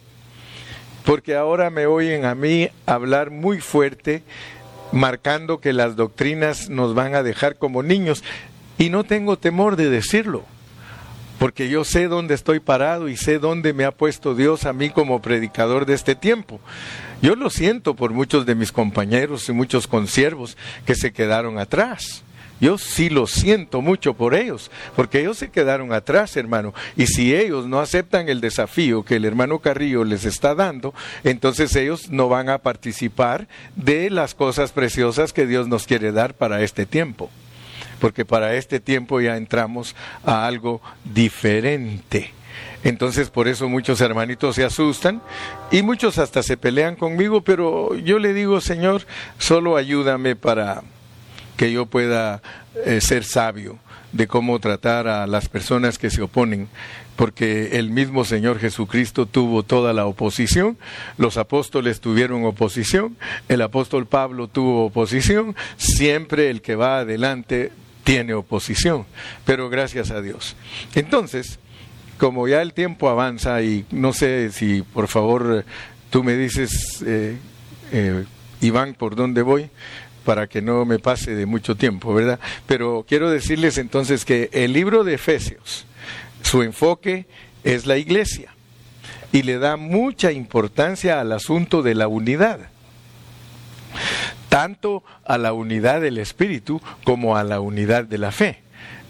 Porque 1.04 1.34
ahora 1.34 1.70
me 1.70 1.86
oyen 1.86 2.24
a 2.24 2.36
mí 2.36 2.68
hablar 2.86 3.32
muy 3.32 3.60
fuerte, 3.60 4.22
marcando 4.92 5.58
que 5.58 5.72
las 5.72 5.96
doctrinas 5.96 6.70
nos 6.70 6.94
van 6.94 7.16
a 7.16 7.24
dejar 7.24 7.56
como 7.56 7.82
niños, 7.82 8.22
y 8.78 8.90
no 8.90 9.02
tengo 9.02 9.36
temor 9.36 9.74
de 9.74 9.90
decirlo 9.90 10.44
porque 11.44 11.68
yo 11.68 11.85
sé 11.85 12.09
dónde 12.09 12.33
estoy 12.33 12.59
parado 12.59 13.07
y 13.07 13.18
sé 13.18 13.38
dónde 13.38 13.74
me 13.74 13.85
ha 13.85 13.90
puesto 13.90 14.35
Dios 14.35 14.64
a 14.64 14.72
mí 14.72 14.88
como 14.88 15.20
predicador 15.20 15.85
de 15.85 15.92
este 15.92 16.14
tiempo. 16.14 16.59
Yo 17.20 17.37
lo 17.37 17.50
siento 17.50 17.92
por 17.92 18.12
muchos 18.12 18.46
de 18.46 18.54
mis 18.54 18.72
compañeros 18.72 19.46
y 19.50 19.52
muchos 19.52 19.87
consiervos 19.87 20.57
que 20.87 20.94
se 20.94 21.12
quedaron 21.12 21.59
atrás. 21.59 22.22
Yo 22.62 22.78
sí 22.78 23.11
lo 23.11 23.26
siento 23.26 23.83
mucho 23.83 24.14
por 24.14 24.35
ellos, 24.35 24.70
porque 24.96 25.20
ellos 25.20 25.37
se 25.37 25.50
quedaron 25.50 25.92
atrás, 25.92 26.35
hermano. 26.38 26.72
Y 26.96 27.09
si 27.09 27.35
ellos 27.35 27.66
no 27.66 27.78
aceptan 27.78 28.30
el 28.30 28.40
desafío 28.40 29.04
que 29.04 29.16
el 29.16 29.26
hermano 29.26 29.59
Carrillo 29.59 30.02
les 30.04 30.24
está 30.24 30.54
dando, 30.54 30.94
entonces 31.24 31.76
ellos 31.76 32.09
no 32.09 32.30
van 32.30 32.48
a 32.48 32.57
participar 32.57 33.48
de 33.76 34.09
las 34.09 34.35
cosas 34.35 34.72
preciosas 34.72 35.35
que 35.35 35.46
Dios 35.46 35.68
nos 35.68 35.87
quiere 35.87 36.11
dar 36.11 36.33
para 36.33 36.62
este 36.62 36.87
tiempo 36.87 37.28
porque 38.00 38.24
para 38.24 38.54
este 38.54 38.80
tiempo 38.80 39.20
ya 39.20 39.37
entramos 39.37 39.94
a 40.24 40.46
algo 40.46 40.80
diferente. 41.04 42.33
Entonces 42.85 43.30
por 43.30 43.48
eso 43.48 43.68
muchos 43.68 44.00
hermanitos 44.02 44.57
se 44.57 44.64
asustan 44.64 45.22
y 45.70 45.83
muchos 45.83 46.18
hasta 46.18 46.42
se 46.42 46.57
pelean 46.57 46.96
conmigo, 46.96 47.40
pero 47.40 47.96
yo 47.96 48.18
le 48.18 48.35
digo, 48.35 48.61
Señor, 48.61 49.07
solo 49.38 49.76
ayúdame 49.76 50.37
para 50.37 50.83
que 51.57 51.72
yo 51.72 51.87
pueda 51.87 52.42
eh, 52.85 53.00
ser 53.00 53.24
sabio 53.24 53.78
de 54.12 54.28
cómo 54.28 54.61
tratar 54.61 55.09
a 55.09 55.26
las 55.26 55.48
personas 55.48 55.98
que 55.98 56.11
se 56.11 56.22
oponen, 56.22 56.68
porque 57.16 57.78
el 57.78 57.90
mismo 57.90 58.24
Señor 58.24 58.61
Jesucristo 58.61 59.26
tuvo 59.26 59.64
toda 59.64 59.92
la 59.92 60.07
oposición, 60.07 60.78
los 61.18 61.37
apóstoles 61.37 62.00
tuvieron 62.00 62.44
oposición, 62.44 63.16
el 63.48 63.61
apóstol 63.61 64.07
Pablo 64.07 64.46
tuvo 64.46 64.87
oposición, 64.87 65.57
siempre 65.76 66.48
el 66.48 66.62
que 66.62 66.76
va 66.76 66.98
adelante 66.98 67.72
tiene 68.04 68.34
oposición, 68.34 69.06
pero 69.44 69.68
gracias 69.70 70.10
a 70.10 70.20
Dios. 70.20 70.54
Entonces, 70.94 71.58
como 72.18 72.46
ya 72.46 72.62
el 72.62 72.72
tiempo 72.72 73.08
avanza 73.08 73.62
y 73.62 73.86
no 73.90 74.12
sé 74.12 74.52
si 74.52 74.82
por 74.82 75.08
favor 75.08 75.64
tú 76.10 76.22
me 76.22 76.36
dices, 76.36 77.02
eh, 77.04 77.36
eh, 77.90 78.24
Iván, 78.60 78.94
por 78.94 79.16
dónde 79.16 79.42
voy, 79.42 79.70
para 80.24 80.46
que 80.46 80.62
no 80.62 80.84
me 80.84 80.98
pase 80.98 81.34
de 81.34 81.46
mucho 81.46 81.76
tiempo, 81.76 82.14
¿verdad? 82.14 82.38
Pero 82.66 83.04
quiero 83.08 83.30
decirles 83.30 83.78
entonces 83.78 84.24
que 84.24 84.48
el 84.52 84.72
libro 84.72 85.04
de 85.04 85.14
Efesios, 85.14 85.86
su 86.42 86.62
enfoque 86.62 87.26
es 87.64 87.86
la 87.86 87.96
iglesia 87.96 88.54
y 89.32 89.42
le 89.42 89.58
da 89.58 89.76
mucha 89.76 90.30
importancia 90.30 91.20
al 91.20 91.32
asunto 91.32 91.82
de 91.82 91.94
la 91.94 92.06
unidad 92.06 92.60
tanto 94.54 95.02
a 95.24 95.36
la 95.36 95.52
unidad 95.52 96.00
del 96.00 96.16
espíritu 96.16 96.80
como 97.02 97.36
a 97.36 97.42
la 97.42 97.58
unidad 97.58 98.04
de 98.04 98.18
la 98.18 98.30
fe. 98.30 98.60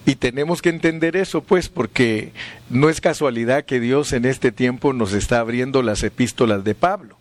Y 0.06 0.14
tenemos 0.14 0.62
que 0.62 0.70
entender 0.70 1.16
eso, 1.16 1.42
pues, 1.42 1.68
porque 1.68 2.32
no 2.70 2.88
es 2.88 3.02
casualidad 3.02 3.66
que 3.66 3.78
Dios 3.78 4.14
en 4.14 4.24
este 4.24 4.52
tiempo 4.52 4.94
nos 4.94 5.12
está 5.12 5.40
abriendo 5.40 5.82
las 5.82 6.02
epístolas 6.02 6.64
de 6.64 6.74
Pablo, 6.74 7.18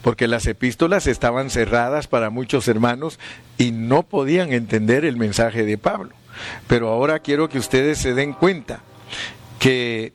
porque 0.00 0.28
las 0.28 0.46
epístolas 0.46 1.06
estaban 1.06 1.50
cerradas 1.50 2.06
para 2.06 2.30
muchos 2.30 2.68
hermanos 2.68 3.20
y 3.58 3.70
no 3.72 4.02
podían 4.02 4.54
entender 4.54 5.04
el 5.04 5.18
mensaje 5.18 5.66
de 5.66 5.76
Pablo. 5.76 6.14
Pero 6.68 6.88
ahora 6.88 7.18
quiero 7.18 7.50
que 7.50 7.58
ustedes 7.58 7.98
se 7.98 8.14
den 8.14 8.32
cuenta 8.32 8.80
que 9.58 10.14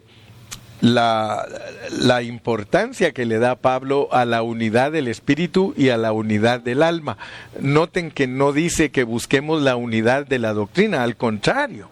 la, 0.83 1.47
la, 1.91 2.21
importancia 2.23 3.13
que 3.13 3.25
le 3.25 3.39
da 3.39 3.55
Pablo 3.55 4.09
a 4.11 4.25
la 4.25 4.43
unidad 4.43 4.91
del 4.91 5.07
espíritu 5.07 5.73
y 5.77 5.89
a 5.89 5.97
la 5.97 6.11
unidad 6.11 6.59
del 6.59 6.83
alma. 6.83 7.17
Noten 7.61 8.11
que 8.11 8.27
no 8.27 8.51
dice 8.51 8.91
que 8.91 9.03
busquemos 9.03 9.61
la 9.61 9.77
unidad 9.77 10.27
de 10.27 10.39
la 10.39 10.51
doctrina, 10.51 11.03
al 11.03 11.15
contrario. 11.15 11.87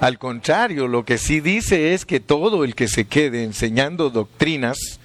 Al 0.00 0.18
contrario, 0.18 0.88
lo 0.88 1.04
que 1.04 1.18
sí 1.18 1.38
dice 1.38 1.94
es 1.94 2.04
que 2.04 2.18
todo 2.18 2.64
el 2.64 2.74
que 2.74 2.88
se 2.88 3.04
quede 3.04 3.44
enseñando 3.44 4.10
doctrinas, 4.10 4.98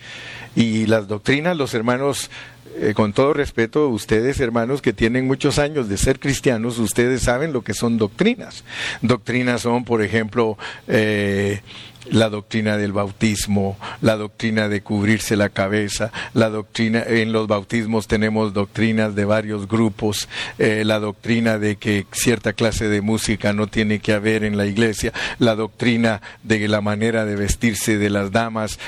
y 0.56 0.88
las 0.88 1.08
doctrinas 1.08 1.56
los 1.56 1.76
hermanos 1.76 2.32
eh, 2.80 2.93
con 2.95 3.13
todo 3.13 3.34
respeto, 3.34 3.88
ustedes 3.89 4.39
hermanos 4.39 4.82
que 4.82 4.93
tienen 4.93 5.28
muchos 5.28 5.60
años 5.60 5.89
de 5.89 5.97
ser 5.97 6.19
cristianos, 6.19 6.80
ustedes 6.80 7.21
saben 7.21 7.54
lo 7.54 7.63
que 7.63 7.76
son 7.76 8.00
doctrinas. 8.00 8.63
Doctrinas 9.04 9.62
son, 9.62 9.84
por 9.84 10.02
ejemplo, 10.02 10.58
eh, 10.88 11.62
la 12.11 12.29
doctrina 12.29 12.77
del 12.77 12.93
bautismo, 12.93 13.77
la 14.01 14.15
doctrina 14.15 14.69
de 14.69 14.81
cubrirse 14.81 15.35
la 15.35 15.49
cabeza, 15.49 16.11
la 16.33 16.49
doctrina, 16.49 17.03
en 17.05 17.31
los 17.31 17.47
bautismos 17.47 18.07
tenemos 18.07 18.53
doctrinas 18.53 19.15
de 19.15 19.25
varios 19.25 19.67
grupos, 19.67 20.27
eh, 20.57 20.83
la 20.85 20.99
doctrina 20.99 21.57
de 21.57 21.77
que 21.77 22.05
cierta 22.11 22.53
clase 22.53 22.87
de 22.89 23.01
música 23.01 23.53
no 23.53 23.67
tiene 23.67 23.99
que 23.99 24.13
haber 24.13 24.43
en 24.43 24.57
la 24.57 24.65
iglesia, 24.65 25.13
la 25.39 25.55
doctrina 25.55 26.21
de 26.43 26.67
la 26.67 26.81
manera 26.81 27.25
de 27.25 27.35
vestirse 27.35 27.97
de 27.97 28.09
las 28.09 28.31
damas, 28.31 28.79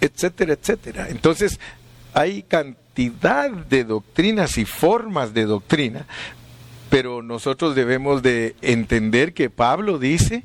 etcétera, 0.00 0.54
etcétera. 0.54 1.08
Entonces, 1.08 1.60
hay 2.14 2.42
cantidad 2.42 3.50
de 3.50 3.84
doctrinas 3.84 4.58
y 4.58 4.64
formas 4.64 5.32
de 5.34 5.44
doctrina, 5.44 6.06
pero 6.88 7.22
nosotros 7.22 7.74
debemos 7.74 8.22
de 8.22 8.56
entender 8.62 9.32
que 9.32 9.48
Pablo 9.48 9.98
dice 9.98 10.42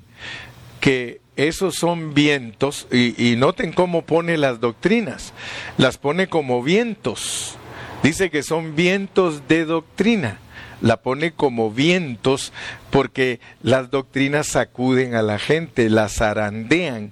que 0.80 1.22
esos 1.36 1.76
son 1.76 2.14
vientos, 2.14 2.88
y, 2.92 3.36
noten 3.36 3.74
cómo 3.74 4.04
pone 4.04 4.38
las 4.38 4.60
doctrinas, 4.60 5.34
las 5.78 5.98
pone 5.98 6.28
como 6.28 6.64
vientos. 6.64 7.58
Dice 8.04 8.30
que 8.30 8.44
son 8.44 8.76
vientos 8.76 9.48
de 9.48 9.66
doctrina, 9.66 10.40
la 10.82 10.98
pone 10.98 11.32
como 11.32 11.72
vientos 11.72 12.54
porque 12.92 13.40
las 13.64 13.90
doctrinas 13.90 14.48
sacuden 14.48 15.16
a 15.16 15.22
la 15.22 15.40
gente, 15.40 15.90
las 15.90 16.16
zarandean. 16.16 17.12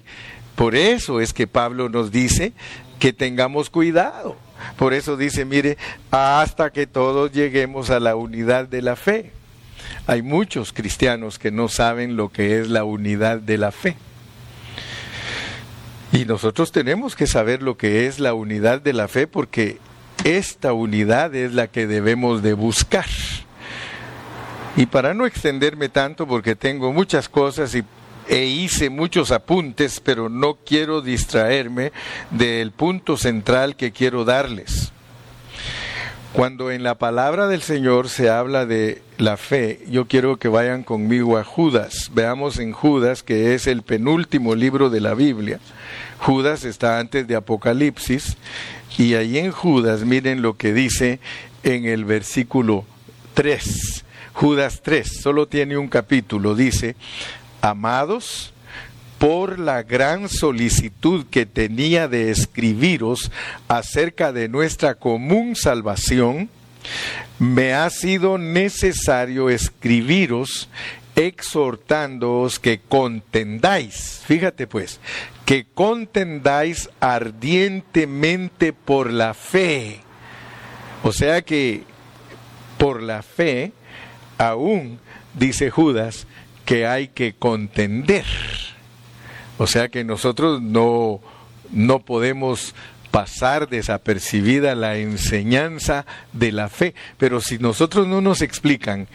Por 0.56 0.76
eso 0.76 1.20
es 1.20 1.34
que 1.34 1.48
Pablo 1.48 1.90
nos 1.90 2.12
dice 2.12 2.54
que 3.00 3.12
tengamos 3.12 3.70
cuidado. 3.70 4.38
Por 4.78 4.94
eso 4.94 5.18
dice, 5.18 5.46
mire, 5.46 5.78
hasta 6.12 6.72
que 6.72 6.88
todos 6.88 7.32
lleguemos 7.32 7.90
a 7.90 8.00
la 8.00 8.16
unidad 8.16 8.68
de 8.68 8.82
la 8.82 8.96
fe. 8.96 9.32
Hay 10.08 10.22
muchos 10.22 10.74
cristianos 10.74 11.40
que 11.40 11.52
no 11.52 11.68
saben 11.68 12.16
lo 12.16 12.30
que 12.30 12.60
es 12.60 12.70
la 12.70 12.84
unidad 12.84 13.40
de 13.40 13.58
la 13.58 13.72
fe. 13.72 13.96
Y 16.14 16.26
nosotros 16.26 16.72
tenemos 16.72 17.16
que 17.16 17.26
saber 17.26 17.64
lo 17.64 17.76
que 17.76 18.06
es 18.06 18.20
la 18.20 18.36
unidad 18.36 18.80
de 18.82 18.94
la 18.94 19.08
fe 19.08 19.26
porque 19.26 19.80
esta 20.24 20.72
unidad 20.72 21.34
es 21.34 21.54
la 21.54 21.68
que 21.68 21.88
debemos 21.88 22.44
de 22.44 22.54
buscar. 22.54 23.08
Y 24.78 24.86
para 24.86 25.16
no 25.16 25.26
extenderme 25.26 25.90
tanto, 25.90 26.28
porque 26.28 26.56
tengo 26.56 26.94
muchas 26.94 27.28
cosas 27.28 27.74
y, 27.74 27.84
e 28.28 28.46
hice 28.46 28.92
muchos 28.92 29.32
apuntes, 29.32 30.00
pero 30.00 30.30
no 30.30 30.60
quiero 30.64 31.02
distraerme 31.02 31.92
del 32.30 32.72
punto 32.72 33.18
central 33.18 33.76
que 33.76 33.92
quiero 33.92 34.24
darles. 34.24 34.93
Cuando 36.34 36.72
en 36.72 36.82
la 36.82 36.96
palabra 36.96 37.48
del 37.48 37.62
Señor 37.62 38.10
se 38.10 38.32
habla 38.32 38.66
de 38.66 39.04
la 39.20 39.38
fe, 39.38 39.86
yo 39.88 40.08
quiero 40.08 40.38
que 40.38 40.48
vayan 40.48 40.82
conmigo 40.82 41.38
a 41.38 41.44
Judas. 41.44 42.10
Veamos 42.12 42.58
en 42.58 42.72
Judas, 42.72 43.22
que 43.22 43.54
es 43.54 43.68
el 43.68 43.84
penúltimo 43.84 44.56
libro 44.56 44.90
de 44.90 45.00
la 45.00 45.14
Biblia. 45.14 45.60
Judas 46.18 46.66
está 46.66 46.98
antes 46.98 47.28
de 47.28 47.36
Apocalipsis 47.36 48.36
y 48.98 49.14
ahí 49.14 49.38
en 49.38 49.52
Judas 49.52 50.06
miren 50.06 50.42
lo 50.42 50.58
que 50.58 50.74
dice 50.74 51.20
en 51.62 51.86
el 51.86 52.04
versículo 52.04 52.84
3. 53.36 54.04
Judas 54.34 54.82
3, 54.84 55.22
solo 55.22 55.48
tiene 55.48 55.78
un 55.78 55.88
capítulo, 55.88 56.56
dice, 56.56 56.96
amados, 57.62 58.54
por 59.24 59.58
la 59.58 59.84
gran 59.84 60.28
solicitud 60.28 61.26
que 61.28 61.46
tenía 61.46 62.10
de 62.10 62.30
escribiros 62.30 63.32
acerca 63.70 64.34
de 64.34 64.50
nuestra 64.50 64.96
común 64.96 65.56
salvación, 65.56 66.50
me 67.40 67.74
ha 67.74 67.90
sido 67.90 68.38
necesario 68.38 69.50
escribiros 69.50 70.68
exhortándoos 71.16 72.60
que 72.60 72.82
contendáis, 72.82 74.22
fíjate 74.26 74.68
pues, 74.68 75.00
que 75.46 75.68
contendáis 75.74 76.90
ardientemente 77.00 78.74
por 78.74 79.10
la 79.10 79.34
fe. 79.34 80.02
O 81.02 81.14
sea 81.14 81.44
que 81.44 81.84
por 82.78 83.02
la 83.02 83.24
fe, 83.24 83.72
aún 84.38 85.00
dice 85.34 85.70
Judas, 85.70 86.28
que 86.66 86.86
hay 86.86 87.08
que 87.08 87.36
contender. 87.36 88.26
O 89.58 89.68
sea 89.68 89.90
que 89.90 90.04
nosotros 90.04 90.62
no, 90.62 91.22
no 91.72 92.00
podemos 92.00 92.74
pasar 93.12 93.70
desapercibida 93.70 94.74
la 94.74 94.98
enseñanza 94.98 96.06
de 96.34 96.52
la 96.52 96.70
fe, 96.70 96.96
pero 97.20 97.42
si 97.42 97.60
nosotros 97.60 98.08
no 98.08 98.22
nos 98.22 98.42
explican 98.42 99.08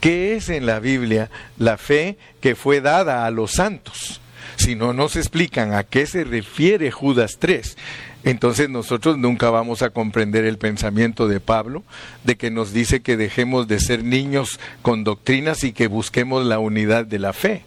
qué 0.00 0.36
es 0.36 0.50
en 0.50 0.66
la 0.66 0.78
Biblia 0.78 1.30
la 1.56 1.78
fe 1.78 2.18
que 2.42 2.54
fue 2.54 2.82
dada 2.82 3.24
a 3.24 3.30
los 3.30 3.52
santos, 3.52 4.20
si 4.56 4.74
no 4.74 4.92
nos 4.92 5.16
explican 5.16 5.72
a 5.72 5.84
qué 5.84 6.06
se 6.06 6.24
refiere 6.24 6.90
Judas 6.90 7.38
3, 7.38 7.76
entonces 8.24 8.68
nosotros 8.68 9.16
nunca 9.16 9.50
vamos 9.50 9.82
a 9.82 9.90
comprender 9.90 10.44
el 10.44 10.58
pensamiento 10.58 11.28
de 11.28 11.40
Pablo, 11.40 11.84
de 12.24 12.36
que 12.36 12.50
nos 12.50 12.72
dice 12.72 13.00
que 13.00 13.16
dejemos 13.16 13.68
de 13.68 13.80
ser 13.80 14.04
niños 14.04 14.58
con 14.82 15.04
doctrinas 15.04 15.64
y 15.64 15.72
que 15.72 15.86
busquemos 15.86 16.44
la 16.44 16.58
unidad 16.58 17.06
de 17.06 17.20
la 17.20 17.32
fe. 17.32 17.62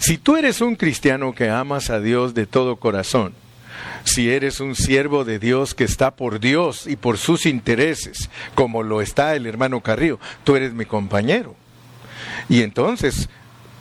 Si 0.00 0.16
tú 0.16 0.38
eres 0.38 0.62
un 0.62 0.76
cristiano 0.76 1.34
que 1.34 1.50
amas 1.50 1.90
a 1.90 2.00
Dios 2.00 2.32
de 2.32 2.46
todo 2.46 2.76
corazón, 2.76 3.34
si 4.04 4.30
eres 4.30 4.58
un 4.58 4.74
siervo 4.74 5.26
de 5.26 5.38
Dios 5.38 5.74
que 5.74 5.84
está 5.84 6.16
por 6.16 6.40
Dios 6.40 6.86
y 6.86 6.96
por 6.96 7.18
sus 7.18 7.44
intereses, 7.44 8.30
como 8.54 8.82
lo 8.82 9.02
está 9.02 9.36
el 9.36 9.46
hermano 9.46 9.82
Carrillo, 9.82 10.18
tú 10.42 10.56
eres 10.56 10.72
mi 10.72 10.86
compañero. 10.86 11.54
Y 12.48 12.62
entonces, 12.62 13.28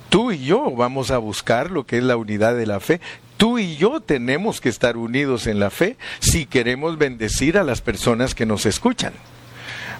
tú 0.10 0.34
y 0.34 0.43
yo 0.43 0.69
vamos 0.71 1.10
a 1.10 1.19
buscar 1.19 1.71
lo 1.71 1.86
que 1.86 1.99
es 1.99 2.03
la 2.03 2.17
unidad 2.17 2.53
de 2.53 2.67
la 2.67 2.82
fe. 2.82 2.99
Tú 3.38 3.58
y 3.58 3.77
yo 3.77 4.01
tenemos 4.01 4.60
que 4.60 4.67
estar 4.67 4.97
unidos 4.97 5.47
en 5.47 5.58
la 5.58 5.69
fe 5.69 5.95
si 6.19 6.45
queremos 6.45 6.97
bendecir 6.97 7.58
a 7.58 7.63
las 7.63 7.79
personas 7.79 8.36
que 8.36 8.45
nos 8.45 8.65
escuchan. 8.65 9.13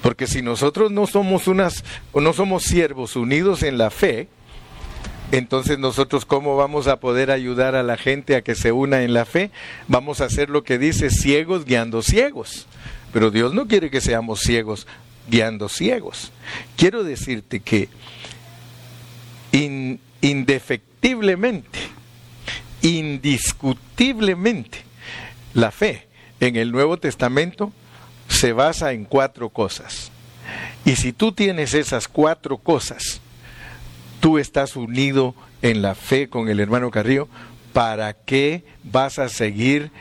Porque 0.02 0.28
si 0.28 0.42
nosotros 0.42 0.92
no 0.92 1.08
somos 1.08 1.48
unas 1.48 1.86
no 2.14 2.34
somos 2.34 2.64
siervos 2.64 3.16
unidos 3.16 3.64
en 3.64 3.78
la 3.78 3.90
fe, 3.90 4.28
entonces 5.32 5.78
nosotros 5.78 6.26
cómo 6.26 6.58
vamos 6.58 6.88
a 6.88 7.00
poder 7.00 7.30
ayudar 7.30 7.76
a 7.76 7.84
la 7.84 7.98
gente 7.98 8.36
a 8.36 8.42
que 8.42 8.56
se 8.56 8.72
una 8.72 9.04
en 9.04 9.14
la 9.14 9.26
fe? 9.26 9.52
Vamos 9.88 10.22
a 10.22 10.26
hacer 10.26 10.50
lo 10.50 10.64
que 10.64 10.78
dice 10.78 11.10
ciegos 11.10 11.66
guiando 11.66 12.02
ciegos. 12.02 12.66
Pero 13.14 13.32
Dios 13.32 13.54
no 13.54 13.68
quiere 13.68 13.90
que 13.90 14.02
seamos 14.02 14.40
ciegos 14.40 14.88
guiando 15.30 15.70
ciegos. 15.70 16.32
Quiero 16.76 17.04
decirte 17.04 17.60
que 17.60 17.90
indefectiblemente, 20.22 21.80
indiscutiblemente, 22.82 24.80
la 25.54 25.72
fe 25.72 26.08
en 26.40 26.56
el 26.56 26.72
Nuevo 26.72 26.98
Testamento 26.98 27.72
se 28.28 28.54
basa 28.54 28.94
en 28.94 29.06
cuatro 29.06 29.50
cosas. 29.50 30.12
Y 30.86 30.96
si 30.96 31.14
tú 31.14 31.32
tienes 31.32 31.74
esas 31.74 32.08
cuatro 32.08 32.58
cosas, 32.58 33.22
tú 34.20 34.38
estás 34.38 34.76
unido 34.76 35.36
en 35.62 35.82
la 35.82 35.96
fe 35.96 36.30
con 36.30 36.50
el 36.50 36.60
hermano 36.60 36.92
Carrillo, 36.92 37.28
¿para 37.74 38.14
qué 38.14 38.64
vas 38.84 39.20
a 39.20 39.30
seguir 39.30 39.92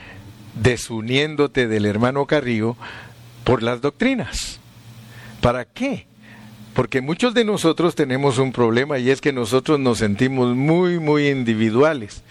desuniéndote 0.55 1.69
del 1.69 1.87
hermano 1.87 2.27
Carrillo 2.27 2.77
por 3.45 3.63
las 3.63 3.81
doctrinas? 3.81 4.61
¿Para 5.41 5.65
qué? 5.65 6.07
Porque 6.79 7.01
muchos 7.01 7.35
de 7.35 7.45
nosotros 7.45 7.97
tenemos 7.97 8.39
un 8.39 8.53
problema 8.53 9.01
y 9.01 9.11
es 9.11 9.21
que 9.21 9.33
nosotros 9.33 9.81
nos 9.81 9.99
sentimos 9.99 10.55
muy, 10.55 11.01
muy 11.01 11.27
individuales. 11.27 12.23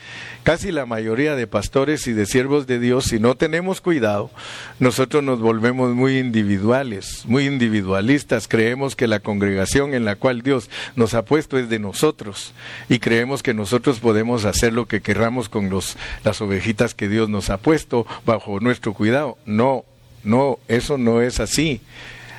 Casi 0.44 0.72
la 0.72 0.86
mayoría 0.86 1.36
de 1.36 1.48
pastores 1.48 2.08
y 2.08 2.14
de 2.14 2.26
siervos 2.26 2.66
de 2.66 2.80
Dios, 2.80 3.08
si 3.08 3.20
no 3.20 3.36
tenemos 3.36 3.82
cuidado, 3.82 4.32
nosotros 4.80 5.22
nos 5.22 5.42
volvemos 5.42 5.94
muy 5.94 6.18
individuales, 6.18 7.26
muy 7.26 7.46
individualistas. 7.46 8.48
Creemos 8.48 8.96
que 8.96 9.08
la 9.08 9.20
congregación 9.20 9.94
en 9.94 10.06
la 10.06 10.16
cual 10.16 10.44
Dios 10.44 10.70
nos 10.96 11.14
ha 11.14 11.26
puesto 11.26 11.58
es 11.58 11.68
de 11.68 11.80
nosotros 11.80 12.54
y 12.88 13.00
creemos 13.00 13.44
que 13.44 13.54
nosotros 13.54 14.00
podemos 14.00 14.46
hacer 14.46 14.72
lo 14.72 14.86
que 14.86 15.02
querramos 15.02 15.50
con 15.50 15.70
los, 15.70 15.98
las 16.24 16.40
ovejitas 16.40 16.94
que 16.94 17.10
Dios 17.10 17.28
nos 17.28 17.50
ha 17.50 17.58
puesto 17.58 18.08
bajo 18.26 18.62
nuestro 18.62 18.94
cuidado. 18.94 19.38
No, 19.46 19.84
no, 20.24 20.58
eso 20.70 20.98
no 20.98 21.22
es 21.22 21.42
así. 21.42 21.82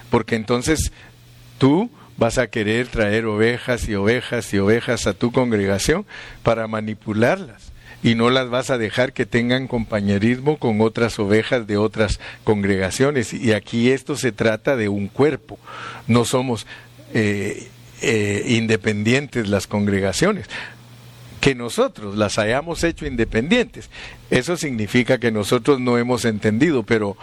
Porque 0.08 0.36
entonces 0.36 0.90
tú 1.58 1.90
vas 2.18 2.36
a 2.36 2.48
querer 2.48 2.88
traer 2.88 3.24
ovejas 3.24 3.88
y 3.88 3.94
ovejas 3.94 4.52
y 4.52 4.58
ovejas 4.58 5.06
a 5.06 5.14
tu 5.14 5.32
congregación 5.32 6.04
para 6.42 6.66
manipularlas 6.66 7.72
y 8.02 8.14
no 8.14 8.30
las 8.30 8.50
vas 8.50 8.70
a 8.70 8.78
dejar 8.78 9.12
que 9.12 9.24
tengan 9.24 9.68
compañerismo 9.68 10.58
con 10.58 10.80
otras 10.80 11.18
ovejas 11.18 11.66
de 11.66 11.76
otras 11.76 12.20
congregaciones. 12.44 13.32
Y 13.32 13.52
aquí 13.52 13.90
esto 13.90 14.16
se 14.16 14.32
trata 14.32 14.76
de 14.76 14.88
un 14.88 15.08
cuerpo, 15.08 15.58
no 16.06 16.24
somos 16.24 16.66
eh, 17.14 17.68
eh, 18.02 18.44
independientes 18.48 19.48
las 19.48 19.66
congregaciones. 19.66 20.46
Que 21.40 21.54
nosotros 21.54 22.16
las 22.16 22.38
hayamos 22.38 22.82
hecho 22.82 23.06
independientes, 23.06 23.90
eso 24.28 24.56
significa 24.56 25.18
que 25.18 25.30
nosotros 25.30 25.80
no 25.80 25.96
hemos 25.96 26.24
entendido, 26.24 26.82
pero 26.82 27.16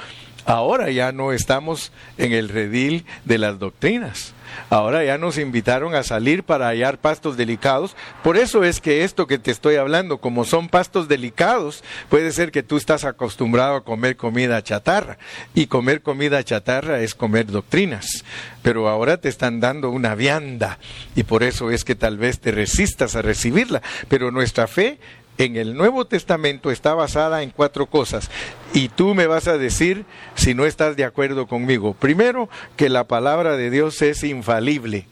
ahora 0.46 0.90
ya 0.90 1.12
no 1.12 1.34
estamos 1.34 1.92
en 2.18 2.32
el 2.32 2.48
redil 2.48 3.06
de 3.26 3.38
las 3.38 3.60
doctrinas 3.60 4.35
Ahora 4.70 5.04
ya 5.04 5.18
nos 5.18 5.38
invitaron 5.38 5.96
a 5.96 6.04
salir 6.04 6.44
para 6.44 6.68
hallar 6.68 6.98
pastos 6.98 7.38
delicados. 7.38 7.96
Por 8.24 8.38
eso 8.38 8.64
es 8.64 8.80
que 8.80 9.04
esto 9.04 9.28
que 9.28 9.38
te 9.38 9.52
estoy 9.52 9.76
hablando, 9.76 10.18
como 10.18 10.46
son 10.46 10.70
pastos 10.70 11.08
delicados, 11.08 11.84
puede 12.10 12.32
ser 12.32 12.52
que 12.52 12.64
tú 12.64 12.78
estás 12.78 13.06
acostumbrado 13.06 13.76
a 13.76 13.84
comer 13.84 14.16
comida 14.16 14.62
chatarra. 14.64 15.18
Y 15.54 15.68
comer 15.68 16.02
comida 16.02 16.44
chatarra 16.44 17.02
es 17.02 17.16
comer 17.16 17.48
doctrinas. 17.48 18.24
Pero 18.62 18.90
ahora 18.90 19.18
te 19.18 19.30
están 19.30 19.60
dando 19.60 19.90
una 19.90 20.16
vianda. 20.16 20.80
Y 21.16 21.24
por 21.24 21.44
eso 21.44 21.72
es 21.72 21.84
que 21.84 21.96
tal 21.96 22.18
vez 22.18 22.40
te 22.40 22.52
resistas 22.52 23.16
a 23.16 23.22
recibirla. 23.22 23.82
Pero 24.08 24.32
nuestra 24.32 24.68
fe 24.68 25.00
en 25.38 25.58
el 25.58 25.76
Nuevo 25.76 26.06
Testamento 26.06 26.72
está 26.72 26.94
basada 26.94 27.44
en 27.44 27.50
cuatro 27.50 27.86
cosas. 27.88 28.30
Y 28.74 28.90
tú 28.90 29.14
me 29.14 29.28
vas 29.28 29.48
a 29.48 29.58
decir 29.58 30.06
si 30.36 30.54
no 30.54 30.66
estás 30.66 30.96
de 30.96 31.04
acuerdo 31.04 31.48
conmigo. 31.48 31.94
Primero, 31.94 32.50
que 32.76 32.90
la 32.90 33.06
palabra 33.06 33.58
de 33.58 33.70
Dios 33.70 34.02
es 34.02 34.24
infalible. 34.24 35.08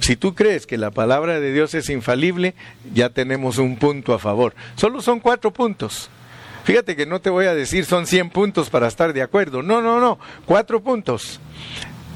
Si 0.00 0.16
tú 0.16 0.34
crees 0.34 0.66
que 0.66 0.78
la 0.78 0.90
palabra 0.90 1.38
de 1.38 1.52
Dios 1.52 1.74
es 1.74 1.88
infalible, 1.88 2.54
ya 2.92 3.10
tenemos 3.10 3.58
un 3.58 3.76
punto 3.76 4.14
a 4.14 4.18
favor. 4.18 4.54
Solo 4.74 5.00
son 5.00 5.20
cuatro 5.20 5.52
puntos. 5.52 6.10
Fíjate 6.64 6.94
que 6.96 7.06
no 7.06 7.20
te 7.20 7.30
voy 7.30 7.46
a 7.46 7.54
decir 7.54 7.84
son 7.84 8.06
100 8.06 8.30
puntos 8.30 8.70
para 8.70 8.86
estar 8.86 9.12
de 9.12 9.22
acuerdo. 9.22 9.62
No, 9.62 9.82
no, 9.82 10.00
no. 10.00 10.18
Cuatro 10.46 10.80
puntos. 10.80 11.40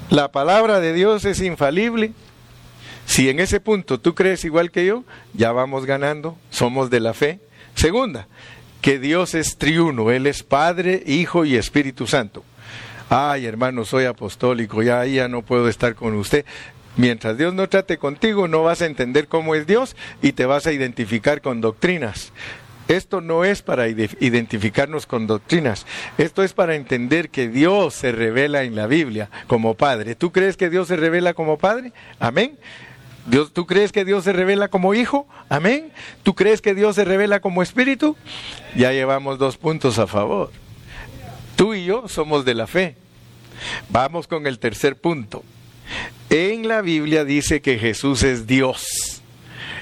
La 0.09 0.31
palabra 0.31 0.79
de 0.79 0.93
Dios 0.93 1.25
es 1.25 1.41
infalible. 1.41 2.13
Si 3.07 3.31
en 3.31 3.41
ese 3.41 3.61
punto 3.61 3.99
tú 3.99 4.15
crees 4.15 4.45
igual 4.45 4.71
que 4.71 4.85
yo, 4.85 5.05
ya 5.33 5.53
vamos 5.53 5.87
ganando, 5.87 6.37
somos 6.51 6.91
de 6.91 7.01
la 7.01 7.15
fe. 7.15 7.41
Segunda, 7.75 8.27
que 8.83 8.99
Dios 8.99 9.35
es 9.35 9.57
triuno, 9.57 10.11
Él 10.11 10.27
es 10.27 10.43
Padre, 10.43 11.03
Hijo 11.07 11.45
y 11.45 11.57
Espíritu 11.57 12.07
Santo. 12.07 12.45
Ay, 13.09 13.47
hermano, 13.47 13.85
soy 13.85 14.05
apostólico, 14.05 14.83
ya, 14.83 15.05
ya 15.07 15.29
no 15.29 15.43
puedo 15.43 15.69
estar 15.69 15.95
con 15.95 16.15
usted. 16.15 16.45
Mientras 16.97 17.39
Dios 17.39 17.55
no 17.55 17.69
trate 17.69 17.99
contigo, 17.99 18.49
no 18.49 18.63
vas 18.63 18.83
a 18.83 18.87
entender 18.87 19.29
cómo 19.29 19.55
es 19.55 19.67
Dios 19.67 19.97
y 20.23 20.33
te 20.33 20.47
vas 20.47 20.67
a 20.67 20.73
identificar 20.73 21.41
con 21.41 21.61
doctrinas. 21.61 22.33
Esto 22.89 23.21
no 23.21 23.45
es 23.45 23.63
para 23.63 23.89
identificarnos 23.89 25.07
con 25.07 25.27
doctrinas, 25.27 25.87
esto 26.19 26.45
es 26.45 26.53
para 26.53 26.77
entender 26.77 27.31
que 27.31 27.49
Dios 27.49 27.95
se 27.95 28.13
revela 28.13 28.63
en 28.63 28.77
la 28.77 28.87
Biblia 28.87 29.29
como 29.49 29.75
Padre. 29.75 30.15
¿Tú 30.15 30.31
crees 30.31 30.57
que 30.57 30.71
Dios 30.71 30.87
se 30.87 30.97
revela 30.97 31.35
como 31.35 31.59
Padre? 31.59 31.93
Amén. 32.21 32.57
Dios, 33.27 33.53
¿Tú 33.53 33.67
crees 33.67 33.93
que 33.93 34.05
Dios 34.05 34.25
se 34.25 34.33
revela 34.33 34.69
como 34.69 34.95
Hijo? 34.95 35.27
Amén. 35.49 35.93
¿Tú 36.23 36.35
crees 36.35 36.63
que 36.63 36.75
Dios 36.75 36.95
se 36.95 37.05
revela 37.05 37.41
como 37.41 37.63
Espíritu? 37.63 38.17
Ya 38.77 38.93
llevamos 38.93 39.39
dos 39.39 39.57
puntos 39.57 39.99
a 39.99 40.07
favor. 40.07 40.53
Tú 41.57 41.75
y 41.75 41.85
yo 41.85 42.07
somos 42.09 42.45
de 42.45 42.55
la 42.55 42.67
fe. 42.67 42.95
Vamos 43.89 44.29
con 44.29 44.47
el 44.47 44.59
tercer 44.59 44.97
punto. 44.97 45.43
En 46.31 46.69
la 46.69 46.83
Biblia 46.83 47.25
dice 47.25 47.61
que 47.61 47.79
Jesús 47.79 48.23
es 48.23 48.47
Dios 48.47 49.23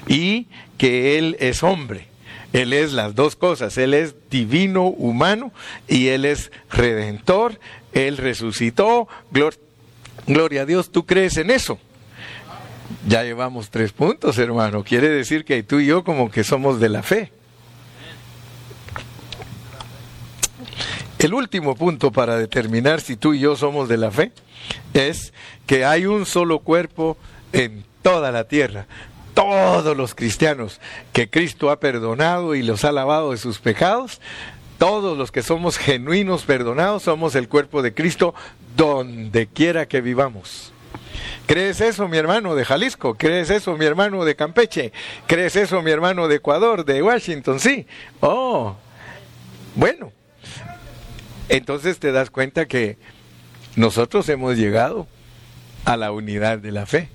y 0.07 0.47
que 0.77 1.17
Él 1.17 1.37
es 1.39 1.63
hombre. 1.63 2.07
Él 2.53 2.73
es 2.73 2.93
las 2.93 3.15
dos 3.15 3.35
cosas. 3.35 3.77
Él 3.77 3.93
es 3.93 4.15
divino, 4.29 4.85
humano 4.85 5.51
y 5.87 6.07
Él 6.07 6.25
es 6.25 6.51
redentor. 6.71 7.59
Él 7.93 8.17
resucitó. 8.17 9.07
Gloria 10.25 10.61
a 10.61 10.65
Dios. 10.65 10.91
¿Tú 10.91 11.05
crees 11.05 11.37
en 11.37 11.51
eso? 11.51 11.77
Ya 13.07 13.23
llevamos 13.23 13.69
tres 13.69 13.91
puntos, 13.91 14.39
hermano. 14.39 14.83
Quiere 14.83 15.09
decir 15.09 15.45
que 15.45 15.61
tú 15.61 15.79
y 15.79 15.85
yo 15.85 16.03
como 16.03 16.31
que 16.31 16.43
somos 16.43 16.79
de 16.79 16.89
la 16.89 17.03
fe. 17.03 17.31
El 21.19 21.33
último 21.33 21.75
punto 21.75 22.11
para 22.11 22.37
determinar 22.37 23.01
si 23.01 23.15
tú 23.15 23.33
y 23.33 23.39
yo 23.39 23.55
somos 23.55 23.89
de 23.89 23.97
la 23.97 24.11
fe 24.11 24.31
es 24.93 25.33
que 25.65 25.85
hay 25.85 26.05
un 26.07 26.25
solo 26.25 26.59
cuerpo 26.59 27.17
en 27.53 27.83
toda 28.01 28.31
la 28.31 28.47
tierra. 28.47 28.87
Todos 29.35 29.95
los 29.95 30.15
cristianos 30.15 30.79
que 31.13 31.29
Cristo 31.29 31.69
ha 31.69 31.79
perdonado 31.79 32.55
y 32.55 32.63
los 32.63 32.85
ha 32.85 32.91
lavado 32.91 33.31
de 33.31 33.37
sus 33.37 33.59
pecados, 33.59 34.19
todos 34.77 35.17
los 35.17 35.31
que 35.31 35.43
somos 35.43 35.77
genuinos 35.77 36.43
perdonados, 36.43 37.03
somos 37.03 37.35
el 37.35 37.49
cuerpo 37.49 37.81
de 37.81 37.93
Cristo 37.93 38.33
donde 38.75 39.47
quiera 39.47 39.87
que 39.87 40.01
vivamos. 40.01 40.74
¿Crees 41.45 41.79
eso, 41.81 42.07
mi 42.07 42.17
hermano 42.17 42.55
de 42.55 42.65
Jalisco? 42.65 43.15
¿Crees 43.15 43.49
eso, 43.51 43.77
mi 43.77 43.85
hermano 43.85 44.25
de 44.25 44.35
Campeche? 44.35 44.91
¿Crees 45.27 45.55
eso, 45.55 45.81
mi 45.81 45.91
hermano 45.91 46.27
de 46.27 46.37
Ecuador, 46.37 46.85
de 46.85 47.03
Washington? 47.03 47.59
Sí. 47.59 47.85
Oh, 48.19 48.75
bueno, 49.75 50.11
entonces 51.49 51.99
te 51.99 52.11
das 52.11 52.29
cuenta 52.29 52.65
que 52.65 52.97
nosotros 53.75 54.27
hemos 54.29 54.57
llegado 54.57 55.07
a 55.83 55.97
la 55.97 56.11
unidad 56.11 56.57
de 56.57 56.71
la 56.71 56.85
fe. 56.85 57.09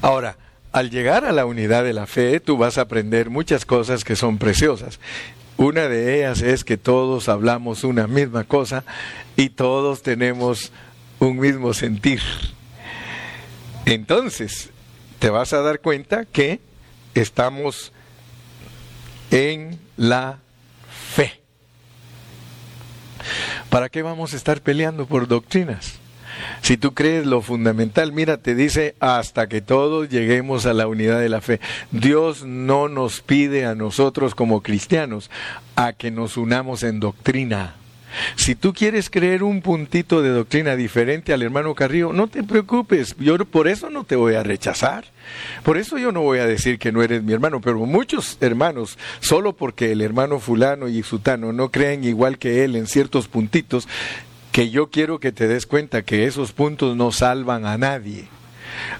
Ahora, 0.00 0.36
al 0.70 0.90
llegar 0.90 1.24
a 1.24 1.32
la 1.32 1.46
unidad 1.46 1.82
de 1.82 1.92
la 1.92 2.06
fe, 2.06 2.38
tú 2.38 2.56
vas 2.56 2.78
a 2.78 2.82
aprender 2.82 3.30
muchas 3.30 3.64
cosas 3.64 4.04
que 4.04 4.14
son 4.14 4.38
preciosas. 4.38 5.00
Una 5.56 5.88
de 5.88 6.18
ellas 6.18 6.42
es 6.42 6.62
que 6.62 6.76
todos 6.76 7.28
hablamos 7.28 7.82
una 7.82 8.06
misma 8.06 8.44
cosa 8.44 8.84
y 9.34 9.50
todos 9.50 10.02
tenemos 10.02 10.70
un 11.18 11.40
mismo 11.40 11.74
sentir. 11.74 12.20
Entonces, 13.94 14.68
te 15.18 15.30
vas 15.30 15.54
a 15.54 15.62
dar 15.62 15.80
cuenta 15.80 16.26
que 16.26 16.60
estamos 17.14 17.90
en 19.30 19.78
la 19.96 20.40
fe. 20.90 21.40
¿Para 23.70 23.88
qué 23.88 24.02
vamos 24.02 24.34
a 24.34 24.36
estar 24.36 24.60
peleando 24.60 25.06
por 25.06 25.26
doctrinas? 25.26 25.94
Si 26.60 26.76
tú 26.76 26.92
crees 26.92 27.24
lo 27.24 27.40
fundamental, 27.40 28.12
mira, 28.12 28.36
te 28.36 28.54
dice 28.54 28.94
hasta 29.00 29.48
que 29.48 29.62
todos 29.62 30.10
lleguemos 30.10 30.66
a 30.66 30.74
la 30.74 30.86
unidad 30.86 31.18
de 31.18 31.30
la 31.30 31.40
fe. 31.40 31.58
Dios 31.90 32.44
no 32.44 32.88
nos 32.88 33.22
pide 33.22 33.64
a 33.64 33.74
nosotros 33.74 34.34
como 34.34 34.62
cristianos 34.62 35.30
a 35.76 35.94
que 35.94 36.10
nos 36.10 36.36
unamos 36.36 36.82
en 36.82 37.00
doctrina. 37.00 37.74
Si 38.36 38.54
tú 38.54 38.72
quieres 38.72 39.10
creer 39.10 39.42
un 39.42 39.62
puntito 39.62 40.22
de 40.22 40.30
doctrina 40.30 40.76
diferente 40.76 41.32
al 41.32 41.42
hermano 41.42 41.74
Carrillo, 41.74 42.12
no 42.12 42.28
te 42.28 42.42
preocupes, 42.42 43.14
yo 43.18 43.36
por 43.44 43.68
eso 43.68 43.90
no 43.90 44.04
te 44.04 44.16
voy 44.16 44.34
a 44.34 44.42
rechazar. 44.42 45.04
Por 45.62 45.76
eso 45.76 45.98
yo 45.98 46.12
no 46.12 46.22
voy 46.22 46.38
a 46.38 46.46
decir 46.46 46.78
que 46.78 46.92
no 46.92 47.02
eres 47.02 47.22
mi 47.22 47.32
hermano, 47.32 47.60
pero 47.60 47.78
muchos 47.78 48.38
hermanos, 48.40 48.98
solo 49.20 49.52
porque 49.52 49.92
el 49.92 50.00
hermano 50.00 50.40
fulano 50.40 50.88
y 50.88 51.02
sutano 51.02 51.52
no 51.52 51.70
creen 51.70 52.04
igual 52.04 52.38
que 52.38 52.64
él 52.64 52.76
en 52.76 52.86
ciertos 52.86 53.28
puntitos, 53.28 53.88
que 54.52 54.70
yo 54.70 54.88
quiero 54.88 55.20
que 55.20 55.32
te 55.32 55.46
des 55.46 55.66
cuenta 55.66 56.02
que 56.02 56.26
esos 56.26 56.52
puntos 56.52 56.96
no 56.96 57.12
salvan 57.12 57.66
a 57.66 57.78
nadie. 57.78 58.28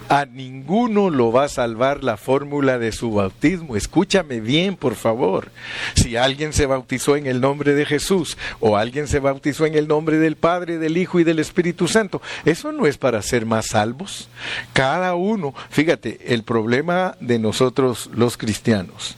A 0.09 0.25
ninguno 0.25 1.11
lo 1.11 1.33
va 1.33 1.45
a 1.45 1.49
salvar 1.49 2.03
la 2.03 2.17
fórmula 2.17 2.79
de 2.79 2.93
su 2.93 3.13
bautismo. 3.13 3.77
Escúchame 3.77 4.41
bien, 4.41 4.77
por 4.77 4.95
favor. 4.95 5.51
Si 5.95 6.17
alguien 6.17 6.53
se 6.53 6.67
bautizó 6.67 7.17
en 7.17 7.27
el 7.27 7.41
nombre 7.41 7.75
de 7.75 7.85
Jesús 7.85 8.39
o 8.61 8.77
alguien 8.77 9.09
se 9.09 9.21
bautizó 9.21 9.67
en 9.67 9.75
el 9.75 9.89
nombre 9.89 10.19
del 10.19 10.37
Padre, 10.37 10.79
del 10.79 10.97
Hijo 10.97 11.21
y 11.21 11.25
del 11.25 11.39
Espíritu 11.39 11.89
Santo, 11.89 12.23
eso 12.45 12.73
no 12.73 12.87
es 12.87 12.99
para 12.99 13.23
ser 13.23 13.47
más 13.47 13.67
salvos. 13.67 14.29
Cada 14.73 15.15
uno, 15.15 15.55
fíjate, 15.71 16.35
el 16.35 16.43
problema 16.43 17.17
de 17.21 17.39
nosotros 17.39 18.11
los 18.15 18.37
cristianos 18.37 19.17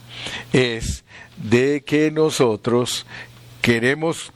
es 0.53 1.03
de 1.37 1.83
que 1.85 2.11
nosotros 2.11 3.05
queremos 3.61 4.31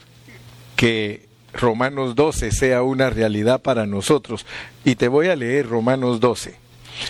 que 0.76 1.25
Romanos 1.56 2.15
12 2.15 2.52
sea 2.52 2.84
una 2.84 3.10
realidad 3.10 3.62
para 3.62 3.86
nosotros. 3.86 4.46
Y 4.84 4.96
te 4.96 5.08
voy 5.08 5.28
a 5.28 5.36
leer 5.36 5.68
Romanos 5.68 6.20
12. 6.20 6.56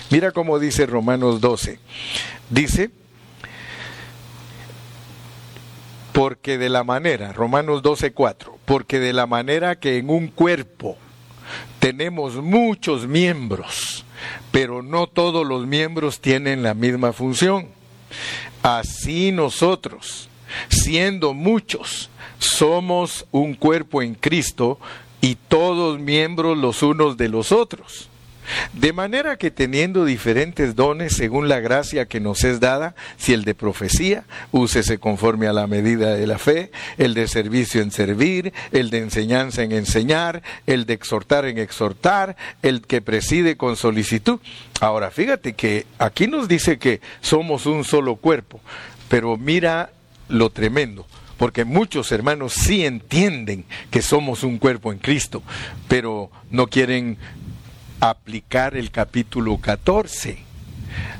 Mira 0.09 0.31
cómo 0.31 0.59
dice 0.59 0.85
Romanos 0.85 1.41
12. 1.41 1.79
Dice, 2.49 2.91
porque 6.15 6.57
de 6.57 6.69
la 6.69 6.83
manera, 6.83 7.33
Romanos 7.33 7.81
12, 7.81 8.13
4, 8.13 8.57
porque 8.65 8.99
de 8.99 9.13
la 9.13 9.27
manera 9.27 9.79
que 9.79 9.97
en 9.97 10.09
un 10.09 10.27
cuerpo 10.27 10.97
tenemos 11.79 12.35
muchos 12.35 13.05
miembros, 13.05 14.05
pero 14.51 14.81
no 14.81 15.07
todos 15.07 15.45
los 15.45 15.67
miembros 15.67 16.21
tienen 16.21 16.63
la 16.63 16.73
misma 16.73 17.11
función. 17.13 17.67
Así 18.63 19.31
nosotros, 19.31 20.29
siendo 20.69 21.33
muchos, 21.33 22.09
somos 22.39 23.25
un 23.31 23.53
cuerpo 23.55 24.01
en 24.01 24.15
Cristo 24.15 24.79
y 25.21 25.35
todos 25.47 25.99
miembros 25.99 26.57
los 26.57 26.83
unos 26.83 27.17
de 27.17 27.29
los 27.29 27.51
otros. 27.51 28.09
De 28.73 28.93
manera 28.93 29.37
que 29.37 29.51
teniendo 29.51 30.05
diferentes 30.05 30.75
dones 30.75 31.15
según 31.15 31.47
la 31.47 31.59
gracia 31.59 32.05
que 32.05 32.19
nos 32.19 32.43
es 32.43 32.59
dada, 32.59 32.95
si 33.17 33.33
el 33.33 33.43
de 33.43 33.55
profecía, 33.55 34.23
úsese 34.51 34.99
conforme 34.99 35.47
a 35.47 35.53
la 35.53 35.67
medida 35.67 36.13
de 36.13 36.27
la 36.27 36.37
fe, 36.37 36.71
el 36.97 37.13
de 37.13 37.27
servicio 37.27 37.81
en 37.81 37.91
servir, 37.91 38.53
el 38.71 38.89
de 38.89 38.99
enseñanza 38.99 39.63
en 39.63 39.71
enseñar, 39.71 40.43
el 40.67 40.85
de 40.85 40.93
exhortar 40.93 41.45
en 41.45 41.57
exhortar, 41.57 42.35
el 42.61 42.81
que 42.81 43.01
preside 43.01 43.57
con 43.57 43.75
solicitud. 43.75 44.39
Ahora, 44.79 45.09
fíjate 45.09 45.53
que 45.53 45.85
aquí 45.97 46.27
nos 46.27 46.47
dice 46.47 46.77
que 46.77 47.01
somos 47.21 47.65
un 47.65 47.83
solo 47.83 48.15
cuerpo, 48.17 48.59
pero 49.09 49.37
mira 49.37 49.91
lo 50.27 50.49
tremendo 50.49 51.05
porque 51.37 51.65
muchos 51.65 52.11
hermanos 52.11 52.53
sí 52.53 52.85
entienden 52.85 53.65
que 53.91 54.01
somos 54.01 54.43
un 54.43 54.57
cuerpo 54.57 54.91
en 54.91 54.99
Cristo, 54.99 55.43
pero 55.87 56.29
no 56.51 56.67
quieren 56.67 57.17
aplicar 57.99 58.75
el 58.75 58.91
capítulo 58.91 59.57
14. 59.57 60.37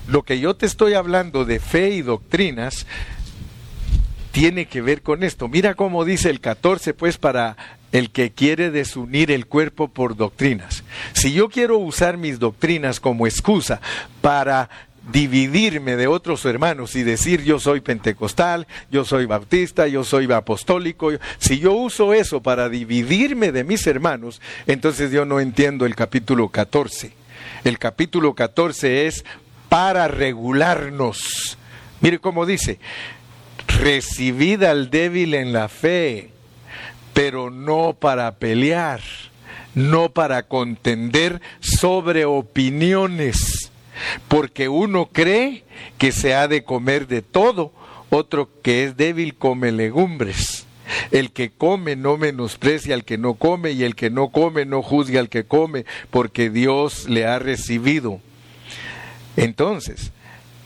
Lo 0.07 0.23
que 0.23 0.39
yo 0.39 0.55
te 0.55 0.65
estoy 0.65 0.93
hablando 0.93 1.45
de 1.45 1.59
fe 1.59 1.91
y 1.91 2.01
doctrinas 2.01 2.85
tiene 4.31 4.65
que 4.65 4.81
ver 4.81 5.01
con 5.01 5.23
esto. 5.23 5.47
Mira 5.47 5.75
cómo 5.75 6.05
dice 6.05 6.29
el 6.29 6.41
14, 6.41 6.93
pues 6.93 7.17
para 7.17 7.55
el 7.91 8.11
que 8.11 8.31
quiere 8.31 8.69
desunir 8.69 9.31
el 9.31 9.47
cuerpo 9.47 9.87
por 9.87 10.17
doctrinas. 10.17 10.83
Si 11.13 11.31
yo 11.31 11.47
quiero 11.47 11.77
usar 11.77 12.17
mis 12.17 12.39
doctrinas 12.39 12.99
como 12.99 13.27
excusa 13.27 13.79
para 14.21 14.69
dividirme 15.11 15.95
de 15.95 16.07
otros 16.07 16.45
hermanos 16.45 16.95
y 16.95 17.03
decir 17.03 17.43
yo 17.43 17.59
soy 17.59 17.81
pentecostal, 17.81 18.67
yo 18.91 19.05
soy 19.05 19.25
bautista, 19.25 19.87
yo 19.87 20.03
soy 20.03 20.31
apostólico, 20.31 21.11
si 21.37 21.59
yo 21.59 21.73
uso 21.73 22.13
eso 22.13 22.41
para 22.41 22.69
dividirme 22.69 23.51
de 23.51 23.63
mis 23.63 23.85
hermanos, 23.87 24.41
entonces 24.67 25.11
yo 25.11 25.25
no 25.25 25.39
entiendo 25.39 25.85
el 25.85 25.95
capítulo 25.95 26.49
14. 26.49 27.11
El 27.63 27.79
capítulo 27.79 28.33
14 28.33 29.07
es 29.07 29.25
para 29.69 30.07
regularnos. 30.07 31.57
Mire 32.01 32.19
cómo 32.19 32.45
dice, 32.45 32.79
recibid 33.79 34.63
al 34.63 34.89
débil 34.89 35.33
en 35.33 35.53
la 35.53 35.69
fe, 35.69 36.29
pero 37.13 37.49
no 37.49 37.95
para 37.99 38.35
pelear, 38.35 39.01
no 39.73 40.09
para 40.09 40.43
contender 40.43 41.41
sobre 41.59 42.25
opiniones 42.25 43.64
porque 44.27 44.69
uno 44.69 45.07
cree 45.11 45.63
que 45.97 46.11
se 46.11 46.33
ha 46.33 46.47
de 46.47 46.63
comer 46.63 47.07
de 47.07 47.21
todo, 47.21 47.73
otro 48.09 48.49
que 48.61 48.83
es 48.83 48.97
débil 48.97 49.35
come 49.35 49.71
legumbres. 49.71 50.65
El 51.11 51.31
que 51.31 51.49
come 51.49 51.95
no 51.95 52.17
menosprecia 52.17 52.93
al 52.93 53.03
que 53.03 53.17
no 53.17 53.33
come 53.33 53.71
y 53.71 53.83
el 53.83 53.95
que 53.95 54.09
no 54.09 54.29
come 54.29 54.65
no 54.65 54.83
juzga 54.83 55.19
al 55.19 55.29
que 55.29 55.45
come, 55.45 55.85
porque 56.11 56.49
Dios 56.49 57.09
le 57.09 57.25
ha 57.25 57.39
recibido. 57.39 58.19
Entonces, 59.35 60.11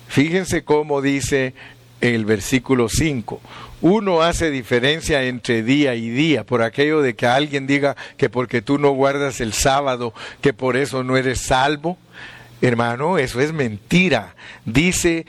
fíjense 0.07 0.63
cómo 0.63 1.01
dice 1.01 1.53
el 2.01 2.25
versículo 2.25 2.89
5. 2.89 3.41
Uno 3.81 4.21
hace 4.21 4.51
diferencia 4.51 5.23
entre 5.23 5.63
día 5.63 5.95
y 5.95 6.09
día, 6.09 6.43
por 6.43 6.61
aquello 6.61 7.01
de 7.01 7.15
que 7.15 7.25
alguien 7.25 7.65
diga 7.65 7.95
que 8.17 8.29
porque 8.29 8.61
tú 8.61 8.77
no 8.77 8.91
guardas 8.91 9.39
el 9.39 9.53
sábado, 9.53 10.13
que 10.41 10.53
por 10.53 10.75
eso 10.75 11.03
no 11.03 11.15
eres 11.15 11.41
salvo. 11.41 11.97
Hermano, 12.61 13.17
eso 13.17 13.39
es 13.39 13.53
mentira. 13.53 14.35
Dice, 14.65 15.25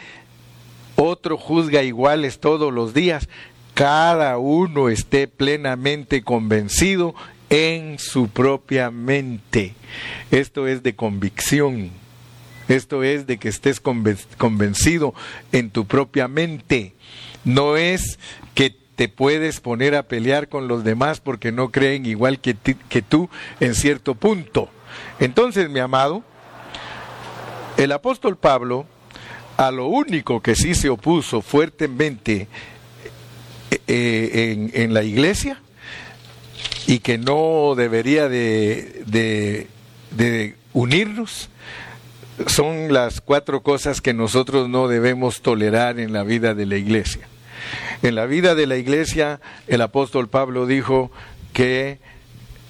otro 0.97 1.39
juzga 1.39 1.83
iguales 1.83 2.41
todos 2.41 2.73
los 2.73 2.93
días. 2.93 3.29
Cada 3.75 4.37
uno 4.39 4.89
esté 4.89 5.29
plenamente 5.29 6.23
convencido 6.23 7.15
en 7.51 7.99
su 7.99 8.29
propia 8.29 8.91
mente. 8.91 9.75
Esto 10.31 10.67
es 10.67 10.83
de 10.83 10.95
convicción. 10.95 11.91
Esto 12.69 13.03
es 13.03 13.27
de 13.27 13.39
que 13.39 13.49
estés 13.49 13.81
convencido 13.81 15.15
en 15.53 15.71
tu 15.71 15.87
propia 15.87 16.29
mente. 16.29 16.95
No 17.45 17.77
es 17.77 18.19
que 18.55 18.77
te 18.97 19.09
puedes 19.09 19.61
poner 19.61 19.95
a 19.95 20.05
pelear 20.05 20.49
con 20.49 20.69
los 20.69 20.85
demás 20.85 21.21
porque 21.21 21.51
no 21.51 21.71
creen 21.71 22.07
igual 22.07 22.39
que, 22.41 22.55
que 22.55 23.03
tú 23.03 23.31
en 23.59 23.75
cierto 23.75 24.15
punto. 24.15 24.69
Entonces, 25.19 25.71
mi 25.71 25.81
amado, 25.81 26.23
el 27.85 27.93
apóstol 27.93 28.37
Pablo 28.37 28.87
a 29.57 29.71
lo 29.71 29.87
único 29.87 30.41
que 30.41 30.55
sí 30.55 30.75
se 30.75 30.89
opuso 30.89 31.43
fuertemente 31.43 32.49
eh, 33.71 33.79
eh, 33.87 34.71
en, 34.73 34.95
la 34.95 35.03
iglesia 35.03 35.61
y 36.87 37.01
que 37.01 37.19
no 37.19 37.75
debería 37.77 38.29
de, 38.29 39.03
de, 39.07 39.67
de 40.11 40.57
unirnos 40.73 41.49
son 42.47 42.93
las 42.93 43.21
cuatro 43.21 43.63
cosas 43.63 44.01
que 44.01 44.15
nosotros 44.15 44.69
no 44.69 44.89
debemos 44.89 45.43
tolerar 45.43 46.01
en 46.01 46.13
la 46.13 46.23
vida 46.23 46.55
de 46.55 46.67
la 46.67 46.77
iglesia. 46.77 47.29
En 48.03 48.15
la 48.15 48.27
vida 48.27 48.55
de 48.55 48.67
la 48.67 48.77
iglesia, 48.77 49.41
el 49.67 49.83
apóstol 49.83 50.29
Pablo 50.29 50.67
dijo 50.67 51.11
que 51.53 51.99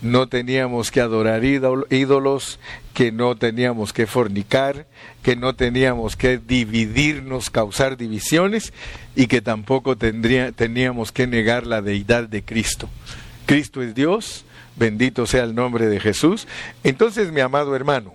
no 0.03 0.29
teníamos 0.29 0.91
que 0.91 1.01
adorar 1.01 1.45
ídolos, 1.45 2.59
que 2.95 3.13
no 3.13 3.37
teníamos 3.37 3.93
que 3.93 4.07
fornicar, 4.07 4.87
que 5.23 5.37
no 5.37 5.55
teníamos 5.55 6.17
que 6.17 6.39
dividirnos, 6.39 7.51
causar 7.51 7.97
divisiones 7.97 8.73
y 9.15 9.27
que 9.27 9.41
tampoco 9.41 9.97
tendría, 9.97 10.53
teníamos 10.53 11.13
que 11.13 11.27
negar 11.27 11.67
la 11.67 11.83
deidad 11.83 12.29
de 12.29 12.43
Cristo. 12.43 12.89
Cristo 13.47 13.83
es 13.83 13.95
Dios, 13.95 14.45
bendito 14.77 15.27
sea 15.27 15.45
el 15.45 15.55
nombre 15.55 15.87
de 15.87 16.01
Jesús. 16.01 16.47
Entonces, 16.85 17.33
mi 17.33 17.41
amado 17.41 17.75
hermano, 17.77 18.15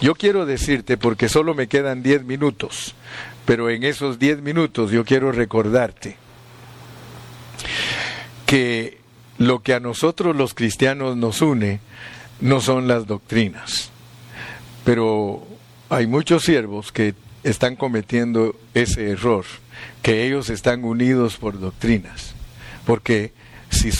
yo 0.00 0.14
quiero 0.14 0.46
decirte, 0.46 0.96
porque 0.96 1.28
solo 1.28 1.54
me 1.54 1.66
quedan 1.66 2.02
diez 2.02 2.24
minutos, 2.24 2.94
pero 3.44 3.70
en 3.70 3.84
esos 3.84 4.18
diez 4.18 4.40
minutos 4.40 4.90
yo 4.90 5.04
quiero 5.04 5.32
recordarte 5.32 6.16
que 8.46 8.98
lo 9.38 9.62
que 9.62 9.74
a 9.74 9.80
nosotros 9.80 10.34
los 10.34 10.54
cristianos 10.54 11.16
nos 11.16 11.42
une 11.42 11.80
no 12.40 12.60
son 12.60 12.88
las 12.88 13.06
doctrinas, 13.06 13.90
pero 14.84 15.46
hay 15.88 16.06
muchos 16.06 16.44
siervos 16.44 16.92
que 16.92 17.14
están 17.42 17.76
cometiendo 17.76 18.56
ese 18.74 19.10
error, 19.10 19.44
que 20.02 20.26
ellos 20.26 20.50
están 20.50 20.84
unidos 20.84 21.36
por 21.36 21.60
doctrinas, 21.60 22.34
porque 22.84 23.32
si, 23.70 23.90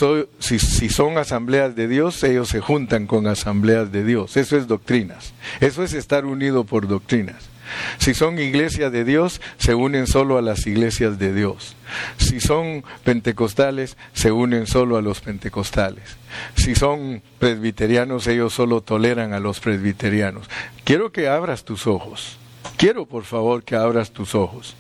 si, 0.58 0.88
son 0.88 1.18
asambleas 1.18 1.74
de 1.74 1.88
Dios, 1.88 2.22
ellos 2.22 2.48
se 2.48 2.60
juntan 2.60 3.06
con 3.06 3.26
asambleas 3.26 3.92
de 3.92 4.04
Dios. 4.04 4.36
Eso 4.36 4.56
es 4.56 4.66
doctrinas. 4.68 5.32
Eso 5.60 5.82
es 5.82 5.92
estar 5.92 6.24
unido 6.24 6.64
por 6.64 6.86
doctrinas. 6.86 7.48
Si 7.98 8.14
son 8.14 8.38
iglesias 8.38 8.92
de 8.92 9.04
Dios, 9.04 9.40
se 9.58 9.74
unen 9.74 10.06
solo 10.06 10.38
a 10.38 10.42
las 10.42 10.66
iglesias 10.66 11.18
de 11.18 11.34
Dios. 11.34 11.76
Si 12.18 12.40
son 12.40 12.84
pentecostales, 13.04 13.96
se 14.12 14.32
unen 14.32 14.66
solo 14.66 14.96
a 14.96 15.02
los 15.02 15.20
pentecostales. 15.20 16.16
Si 16.56 16.74
son 16.74 17.22
presbiterianos, 17.38 18.26
ellos 18.26 18.52
solo 18.52 18.80
toleran 18.80 19.32
a 19.32 19.40
los 19.40 19.60
presbiterianos. 19.60 20.48
Quiero 20.84 21.12
que 21.12 21.28
abras 21.28 21.64
tus 21.64 21.86
ojos. 21.86 22.38
Quiero, 22.76 23.06
por 23.06 23.24
favor, 23.24 23.62
que 23.64 23.76
abras 23.76 24.10
tus 24.10 24.34
ojos. 24.34 24.76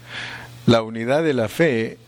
La 0.66 0.82
unidad 0.82 1.22
de 1.22 1.34
la 1.34 1.48
fe 1.48 1.98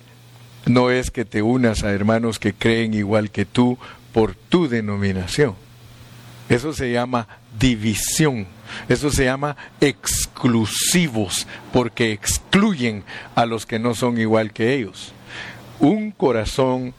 no 0.67 0.91
es 0.91 1.11
que 1.11 1.25
te 1.25 1.43
unas 1.43 1.85
a 1.85 1.93
hermanos 1.93 2.39
que 2.39 2.53
creen 2.53 2.93
igual 2.95 3.31
que 3.31 3.45
tú 3.45 3.79
por 4.13 4.35
tu 4.35 4.69
denominación. 4.69 5.55
Eso 6.49 6.73
se 6.73 6.93
llama 6.93 7.29
división. 7.59 8.47
Eso 8.89 9.11
se 9.11 9.25
llama 9.25 9.57
exclusivos, 9.81 11.47
porque 11.73 12.13
excluyen 12.13 13.05
a 13.35 13.47
los 13.47 13.67
que 13.67 13.79
no 13.79 13.95
son 13.95 14.19
igual 14.19 14.53
que 14.53 14.75
ellos. 14.75 15.13
Un 15.81 16.11
corazón 16.11 16.95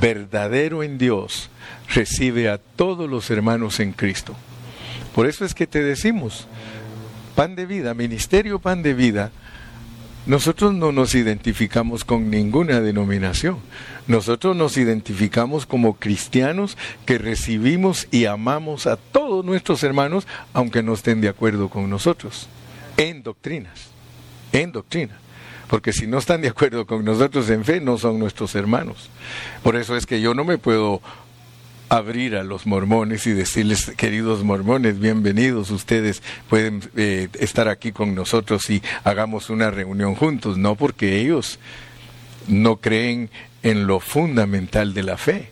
verdadero 0.00 0.82
en 0.82 0.98
Dios 0.98 1.50
recibe 1.94 2.48
a 2.48 2.58
todos 2.58 3.08
los 3.08 3.30
hermanos 3.30 3.80
en 3.80 3.92
Cristo. 3.92 4.34
Por 5.14 5.26
eso 5.26 5.44
es 5.44 5.54
que 5.54 5.66
te 5.66 5.82
decimos, 5.82 6.46
pan 7.34 7.56
de 7.56 7.66
vida, 7.66 7.94
ministerio 7.94 8.58
pan 8.58 8.82
de 8.82 8.94
vida, 8.94 9.30
nosotros 10.26 10.74
no 10.74 10.90
nos 10.90 11.14
identificamos 11.14 12.04
con 12.04 12.30
ninguna 12.30 12.80
denominación. 12.80 13.58
Nosotros 14.08 14.56
nos 14.56 14.76
identificamos 14.76 15.66
como 15.66 15.94
cristianos 15.96 16.76
que 17.04 17.18
recibimos 17.18 18.08
y 18.10 18.26
amamos 18.26 18.86
a 18.86 18.96
todos 18.96 19.44
nuestros 19.44 19.82
hermanos, 19.84 20.26
aunque 20.52 20.82
no 20.82 20.94
estén 20.94 21.20
de 21.20 21.28
acuerdo 21.28 21.68
con 21.68 21.88
nosotros, 21.88 22.48
en 22.96 23.22
doctrinas, 23.22 23.90
en 24.52 24.72
doctrina. 24.72 25.18
Porque 25.68 25.92
si 25.92 26.06
no 26.06 26.18
están 26.18 26.42
de 26.42 26.48
acuerdo 26.48 26.86
con 26.86 27.04
nosotros 27.04 27.48
en 27.50 27.64
fe, 27.64 27.80
no 27.80 27.98
son 27.98 28.18
nuestros 28.18 28.54
hermanos. 28.54 29.10
Por 29.62 29.76
eso 29.76 29.96
es 29.96 30.06
que 30.06 30.20
yo 30.20 30.34
no 30.34 30.44
me 30.44 30.58
puedo 30.58 31.02
abrir 31.88 32.36
a 32.36 32.42
los 32.42 32.66
mormones 32.66 33.26
y 33.26 33.32
decirles, 33.32 33.92
queridos 33.96 34.42
mormones, 34.42 34.98
bienvenidos, 34.98 35.70
ustedes 35.70 36.22
pueden 36.48 36.82
eh, 36.96 37.28
estar 37.38 37.68
aquí 37.68 37.92
con 37.92 38.14
nosotros 38.14 38.68
y 38.70 38.82
hagamos 39.04 39.50
una 39.50 39.70
reunión 39.70 40.14
juntos, 40.14 40.58
no 40.58 40.74
porque 40.74 41.20
ellos 41.20 41.58
no 42.48 42.76
creen 42.76 43.30
en 43.62 43.86
lo 43.86 44.00
fundamental 44.00 44.94
de 44.94 45.02
la 45.02 45.16
fe. 45.16 45.50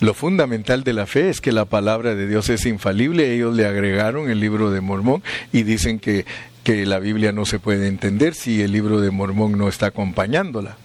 Lo 0.00 0.12
fundamental 0.12 0.84
de 0.84 0.92
la 0.92 1.06
fe 1.06 1.30
es 1.30 1.40
que 1.40 1.52
la 1.52 1.64
palabra 1.64 2.14
de 2.14 2.26
Dios 2.26 2.50
es 2.50 2.66
infalible. 2.66 3.32
Ellos 3.32 3.54
le 3.54 3.64
agregaron 3.64 4.28
el 4.28 4.40
libro 4.40 4.70
de 4.70 4.80
Mormón 4.80 5.22
y 5.52 5.62
dicen 5.62 5.98
que, 5.98 6.26
que 6.62 6.84
la 6.84 6.98
Biblia 6.98 7.32
no 7.32 7.46
se 7.46 7.58
puede 7.58 7.86
entender 7.86 8.34
si 8.34 8.60
el 8.60 8.72
libro 8.72 9.00
de 9.00 9.10
Mormón 9.10 9.56
no 9.56 9.68
está 9.68 9.86
acompañándola. 9.86 10.76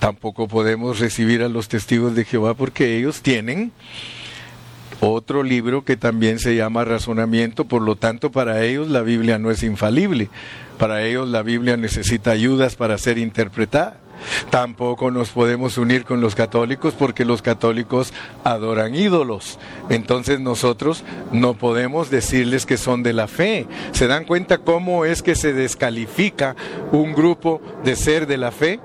Tampoco 0.00 0.48
podemos 0.48 0.98
recibir 0.98 1.42
a 1.42 1.48
los 1.48 1.68
testigos 1.68 2.14
de 2.14 2.24
Jehová 2.24 2.54
porque 2.54 2.98
ellos 2.98 3.22
tienen 3.22 3.72
otro 5.00 5.42
libro 5.42 5.84
que 5.84 5.96
también 5.96 6.38
se 6.38 6.56
llama 6.56 6.84
razonamiento, 6.84 7.66
por 7.66 7.82
lo 7.82 7.96
tanto 7.96 8.30
para 8.30 8.64
ellos 8.64 8.88
la 8.88 9.02
Biblia 9.02 9.38
no 9.38 9.50
es 9.50 9.62
infalible, 9.62 10.28
para 10.78 11.02
ellos 11.04 11.28
la 11.28 11.42
Biblia 11.42 11.76
necesita 11.76 12.30
ayudas 12.30 12.76
para 12.76 12.98
ser 12.98 13.18
interpretada. 13.18 13.98
Tampoco 14.50 15.10
nos 15.10 15.30
podemos 15.30 15.78
unir 15.78 16.04
con 16.04 16.20
los 16.20 16.34
católicos 16.34 16.94
porque 16.98 17.24
los 17.24 17.42
católicos 17.42 18.12
adoran 18.44 18.94
ídolos. 18.94 19.58
Entonces 19.90 20.40
nosotros 20.40 21.04
no 21.32 21.54
podemos 21.54 22.10
decirles 22.10 22.66
que 22.66 22.78
son 22.78 23.02
de 23.02 23.12
la 23.12 23.28
fe. 23.28 23.66
¿Se 23.92 24.06
dan 24.06 24.24
cuenta 24.24 24.58
cómo 24.58 25.04
es 25.04 25.22
que 25.22 25.36
se 25.36 25.52
descalifica 25.52 26.56
un 26.90 27.12
grupo 27.12 27.60
de 27.84 27.94
ser 27.94 28.26
de 28.26 28.38
la 28.38 28.50
fe? 28.50 28.80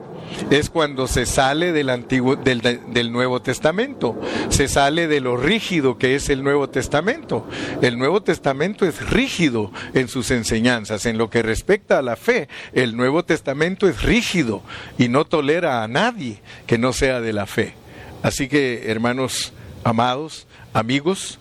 Es 0.49 0.69
cuando 0.69 1.07
se 1.07 1.25
sale 1.25 1.71
del 1.71 1.89
antiguo 1.89 2.35
del, 2.35 2.61
del, 2.61 3.11
Nuevo 3.11 3.41
Testamento, 3.41 4.19
se 4.49 4.67
sale 4.67 5.07
de 5.07 5.19
lo 5.19 5.37
rígido 5.37 5.97
que 5.97 6.15
es 6.15 6.29
el 6.29 6.43
Nuevo 6.43 6.69
Testamento. 6.69 7.47
El 7.81 7.97
Nuevo 7.97 8.21
Testamento 8.21 8.85
es 8.85 9.09
rígido 9.09 9.71
en 9.93 10.07
sus 10.07 10.31
enseñanzas, 10.31 11.05
en 11.05 11.17
lo 11.17 11.29
que 11.29 11.41
respecta 11.41 11.99
a 11.99 12.01
la 12.01 12.15
fe. 12.15 12.47
El 12.73 12.95
Nuevo 12.95 13.23
Testamento 13.23 13.87
es 13.87 14.01
rígido 14.03 14.63
y 14.97 15.09
no 15.09 15.25
tolera 15.25 15.83
a 15.83 15.87
nadie 15.87 16.41
que 16.67 16.77
no 16.77 16.93
sea 16.93 17.21
de 17.21 17.33
la 17.33 17.45
fe. 17.45 17.73
Así 18.21 18.47
que, 18.47 18.89
hermanos 18.89 19.53
amados, 19.83 20.47
amigos, 20.73 21.39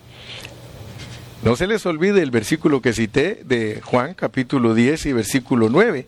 no 1.43 1.55
se 1.55 1.67
les 1.67 1.85
olvide 1.85 2.21
el 2.21 2.31
versículo 2.31 2.81
que 2.81 2.93
cité 2.93 3.41
de 3.43 3.81
Juan 3.83 4.13
capítulo 4.13 4.73
10 4.73 5.07
y 5.07 5.13
versículo 5.13 5.69
9. 5.69 6.07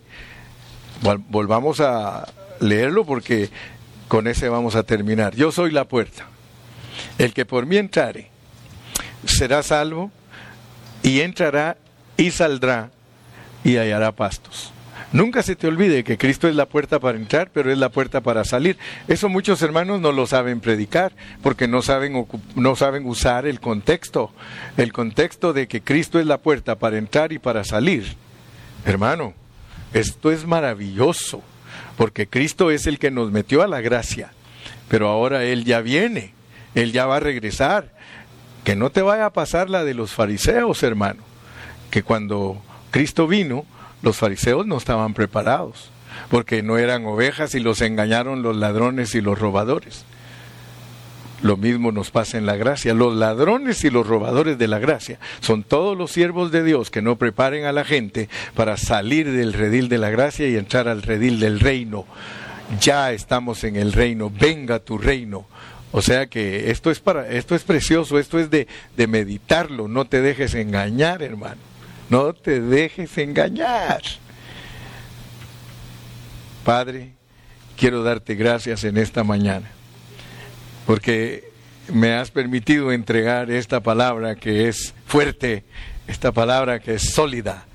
Volvamos 1.30 1.82
a 1.82 2.26
leerlo 2.60 3.06
porque 3.06 3.50
con 4.08 4.28
ese 4.28 4.50
vamos 4.50 4.76
a 4.76 4.84
terminar. 4.84 5.36
Yo 5.36 5.52
soy 5.52 5.72
la 5.72 5.86
puerta. 5.86 6.28
El 7.18 7.34
que 7.34 7.46
por 7.46 7.66
mí 7.66 7.78
entrare 7.78 8.30
será 9.26 9.64
salvo 9.64 10.12
y 11.04 11.22
entrará 11.22 11.78
y 12.18 12.32
saldrá 12.32 12.92
y 13.64 13.78
hallará 13.78 14.12
pastos. 14.12 14.72
Nunca 15.12 15.44
se 15.44 15.56
te 15.56 15.68
olvide 15.68 16.04
que 16.04 16.18
Cristo 16.18 16.48
es 16.50 16.56
la 16.56 16.66
puerta 16.66 17.00
para 17.00 17.18
entrar, 17.18 17.50
pero 17.54 17.72
es 17.72 17.78
la 17.78 17.90
puerta 17.90 18.22
para 18.22 18.44
salir. 18.44 18.78
Eso 19.08 19.30
muchos 19.30 19.62
hermanos 19.62 20.02
no 20.02 20.12
lo 20.12 20.28
saben 20.28 20.60
predicar, 20.60 21.14
porque 21.42 21.68
no 21.68 21.82
saben, 21.82 22.28
no 22.56 22.76
saben 22.76 23.06
usar 23.06 23.46
el 23.46 23.62
contexto, 23.62 24.32
el 24.76 24.92
contexto 24.92 25.54
de 25.54 25.68
que 25.68 25.82
Cristo 25.82 26.20
es 26.20 26.26
la 26.26 26.40
puerta 26.40 26.76
para 26.76 26.98
entrar 26.98 27.32
y 27.32 27.40
para 27.40 27.64
salir. 27.64 28.16
Hermano, 28.86 29.34
esto 29.94 30.32
es 30.32 30.46
maravilloso. 30.46 31.42
Porque 31.98 32.28
Cristo 32.28 32.72
es 32.72 32.88
el 32.88 33.00
que 33.00 33.12
nos 33.12 33.32
metió 33.32 33.62
a 33.64 33.68
la 33.68 33.82
gracia, 33.82 34.32
pero 34.88 35.08
ahora 35.08 35.44
Él 35.44 35.66
ya 35.66 35.82
viene, 35.82 36.34
Él 36.74 36.92
ya 36.92 37.06
va 37.06 37.18
a 37.18 37.22
regresar. 37.22 37.94
Que 38.64 38.76
no 38.76 38.90
te 38.90 39.04
vaya 39.04 39.28
a 39.28 39.34
pasar 39.34 39.70
la 39.70 39.84
de 39.84 39.94
los 39.94 40.12
fariseos, 40.12 40.82
hermano, 40.82 41.22
que 41.92 42.02
cuando 42.02 42.62
Cristo 42.90 43.28
vino, 43.28 43.64
los 44.02 44.18
fariseos 44.18 44.66
no 44.66 44.78
estaban 44.78 45.14
preparados, 45.14 45.92
porque 46.30 46.64
no 46.64 46.80
eran 46.80 47.06
ovejas 47.06 47.54
y 47.54 47.60
los 47.60 47.82
engañaron 47.82 48.42
los 48.42 48.56
ladrones 48.56 49.14
y 49.14 49.22
los 49.22 49.38
robadores. 49.38 50.06
Lo 51.42 51.58
mismo 51.58 51.92
nos 51.92 52.12
pasa 52.12 52.38
en 52.38 52.46
la 52.46 52.56
gracia. 52.56 52.94
Los 52.94 53.16
ladrones 53.16 53.84
y 53.84 53.90
los 53.90 54.08
robadores 54.08 54.58
de 54.58 54.68
la 54.68 54.80
gracia 54.80 55.20
son 55.42 55.64
todos 55.64 55.98
los 55.98 56.12
siervos 56.12 56.52
de 56.52 56.64
Dios 56.64 56.90
que 56.90 57.02
no 57.02 57.18
preparen 57.18 57.66
a 57.66 57.72
la 57.72 57.84
gente 57.84 58.30
para 58.56 58.78
salir 58.78 59.32
del 59.32 59.54
redil 59.54 59.90
de 59.90 59.98
la 59.98 60.10
gracia 60.10 60.48
y 60.48 60.56
entrar 60.56 60.88
al 60.88 61.02
redil 61.02 61.40
del 61.40 61.60
reino. 61.60 62.06
Ya 62.80 63.12
estamos 63.12 63.64
en 63.64 63.76
el 63.76 63.92
reino, 63.94 64.32
venga 64.32 64.80
tu 64.80 64.98
reino. 64.98 65.46
O 65.92 66.02
sea 66.02 66.28
que 66.28 66.72
esto 66.72 66.90
es 66.90 67.00
para, 67.00 67.28
esto 67.30 67.54
es 67.56 67.64
precioso, 67.64 68.18
esto 68.18 68.40
es 68.40 68.50
de, 68.50 68.68
de 68.98 69.08
meditarlo, 69.08 69.88
no 69.88 70.06
te 70.06 70.22
dejes 70.22 70.56
engañar, 70.56 71.22
hermano. 71.22 71.62
No 72.10 72.34
te 72.34 72.62
dejes 72.62 73.18
engañar. 73.18 74.02
Padre, 76.64 77.14
quiero 77.78 78.04
darte 78.04 78.36
gracias 78.36 78.84
en 78.84 78.98
esta 78.98 79.24
mañana 79.24 79.70
porque 80.86 81.50
me 81.94 82.14
has 82.14 82.32
permitido 82.32 82.92
entregar 82.92 83.52
esta 83.52 83.82
palabra 83.82 84.36
que 84.36 84.68
es 84.68 84.94
fuerte, 85.06 85.64
esta 86.08 86.32
palabra 86.32 86.80
que 86.80 86.96
es 86.96 87.14
sólida, 87.14 87.66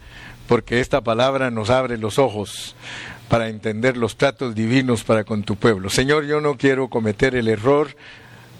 porque 0.47 0.81
esta 0.81 1.01
palabra 1.01 1.51
nos 1.51 1.71
abre 1.71 1.97
los 1.97 2.19
ojos 2.19 2.75
para 3.29 3.49
entender 3.49 3.97
los 3.97 4.17
tratos 4.17 4.55
divinos 4.55 5.05
para 5.05 5.25
con 5.25 5.45
tu 5.45 5.57
pueblo. 5.57 5.91
Señor, 5.91 6.27
yo 6.27 6.41
no 6.41 6.57
quiero 6.57 6.89
cometer 6.89 7.37
el 7.37 7.49
error 7.49 7.95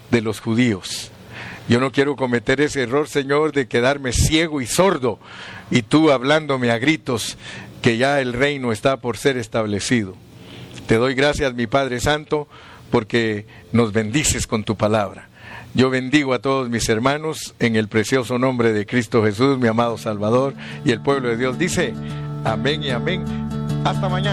de 0.09 0.21
los 0.21 0.39
judíos. 0.39 1.11
Yo 1.67 1.79
no 1.79 1.91
quiero 1.91 2.15
cometer 2.15 2.59
ese 2.59 2.83
error, 2.83 3.07
Señor, 3.07 3.51
de 3.53 3.67
quedarme 3.67 4.13
ciego 4.13 4.61
y 4.61 4.67
sordo 4.67 5.19
y 5.69 5.83
tú 5.83 6.11
hablándome 6.11 6.71
a 6.71 6.79
gritos 6.79 7.37
que 7.81 7.97
ya 7.97 8.19
el 8.21 8.33
reino 8.33 8.71
está 8.71 8.97
por 8.97 9.17
ser 9.17 9.37
establecido. 9.37 10.15
Te 10.87 10.95
doy 10.95 11.13
gracias, 11.13 11.53
mi 11.53 11.67
Padre 11.67 11.99
Santo, 11.99 12.47
porque 12.91 13.45
nos 13.71 13.93
bendices 13.93 14.45
con 14.45 14.63
tu 14.63 14.75
palabra. 14.75 15.29
Yo 15.73 15.89
bendigo 15.89 16.33
a 16.33 16.39
todos 16.39 16.69
mis 16.69 16.89
hermanos 16.89 17.55
en 17.59 17.75
el 17.77 17.87
precioso 17.87 18.37
nombre 18.37 18.73
de 18.73 18.85
Cristo 18.85 19.23
Jesús, 19.23 19.57
mi 19.57 19.67
amado 19.67 19.97
Salvador, 19.97 20.53
y 20.83 20.91
el 20.91 21.01
pueblo 21.01 21.29
de 21.29 21.37
Dios 21.37 21.57
dice, 21.57 21.93
amén 22.43 22.83
y 22.83 22.89
amén. 22.89 23.23
Hasta 23.85 24.09
mañana. 24.09 24.29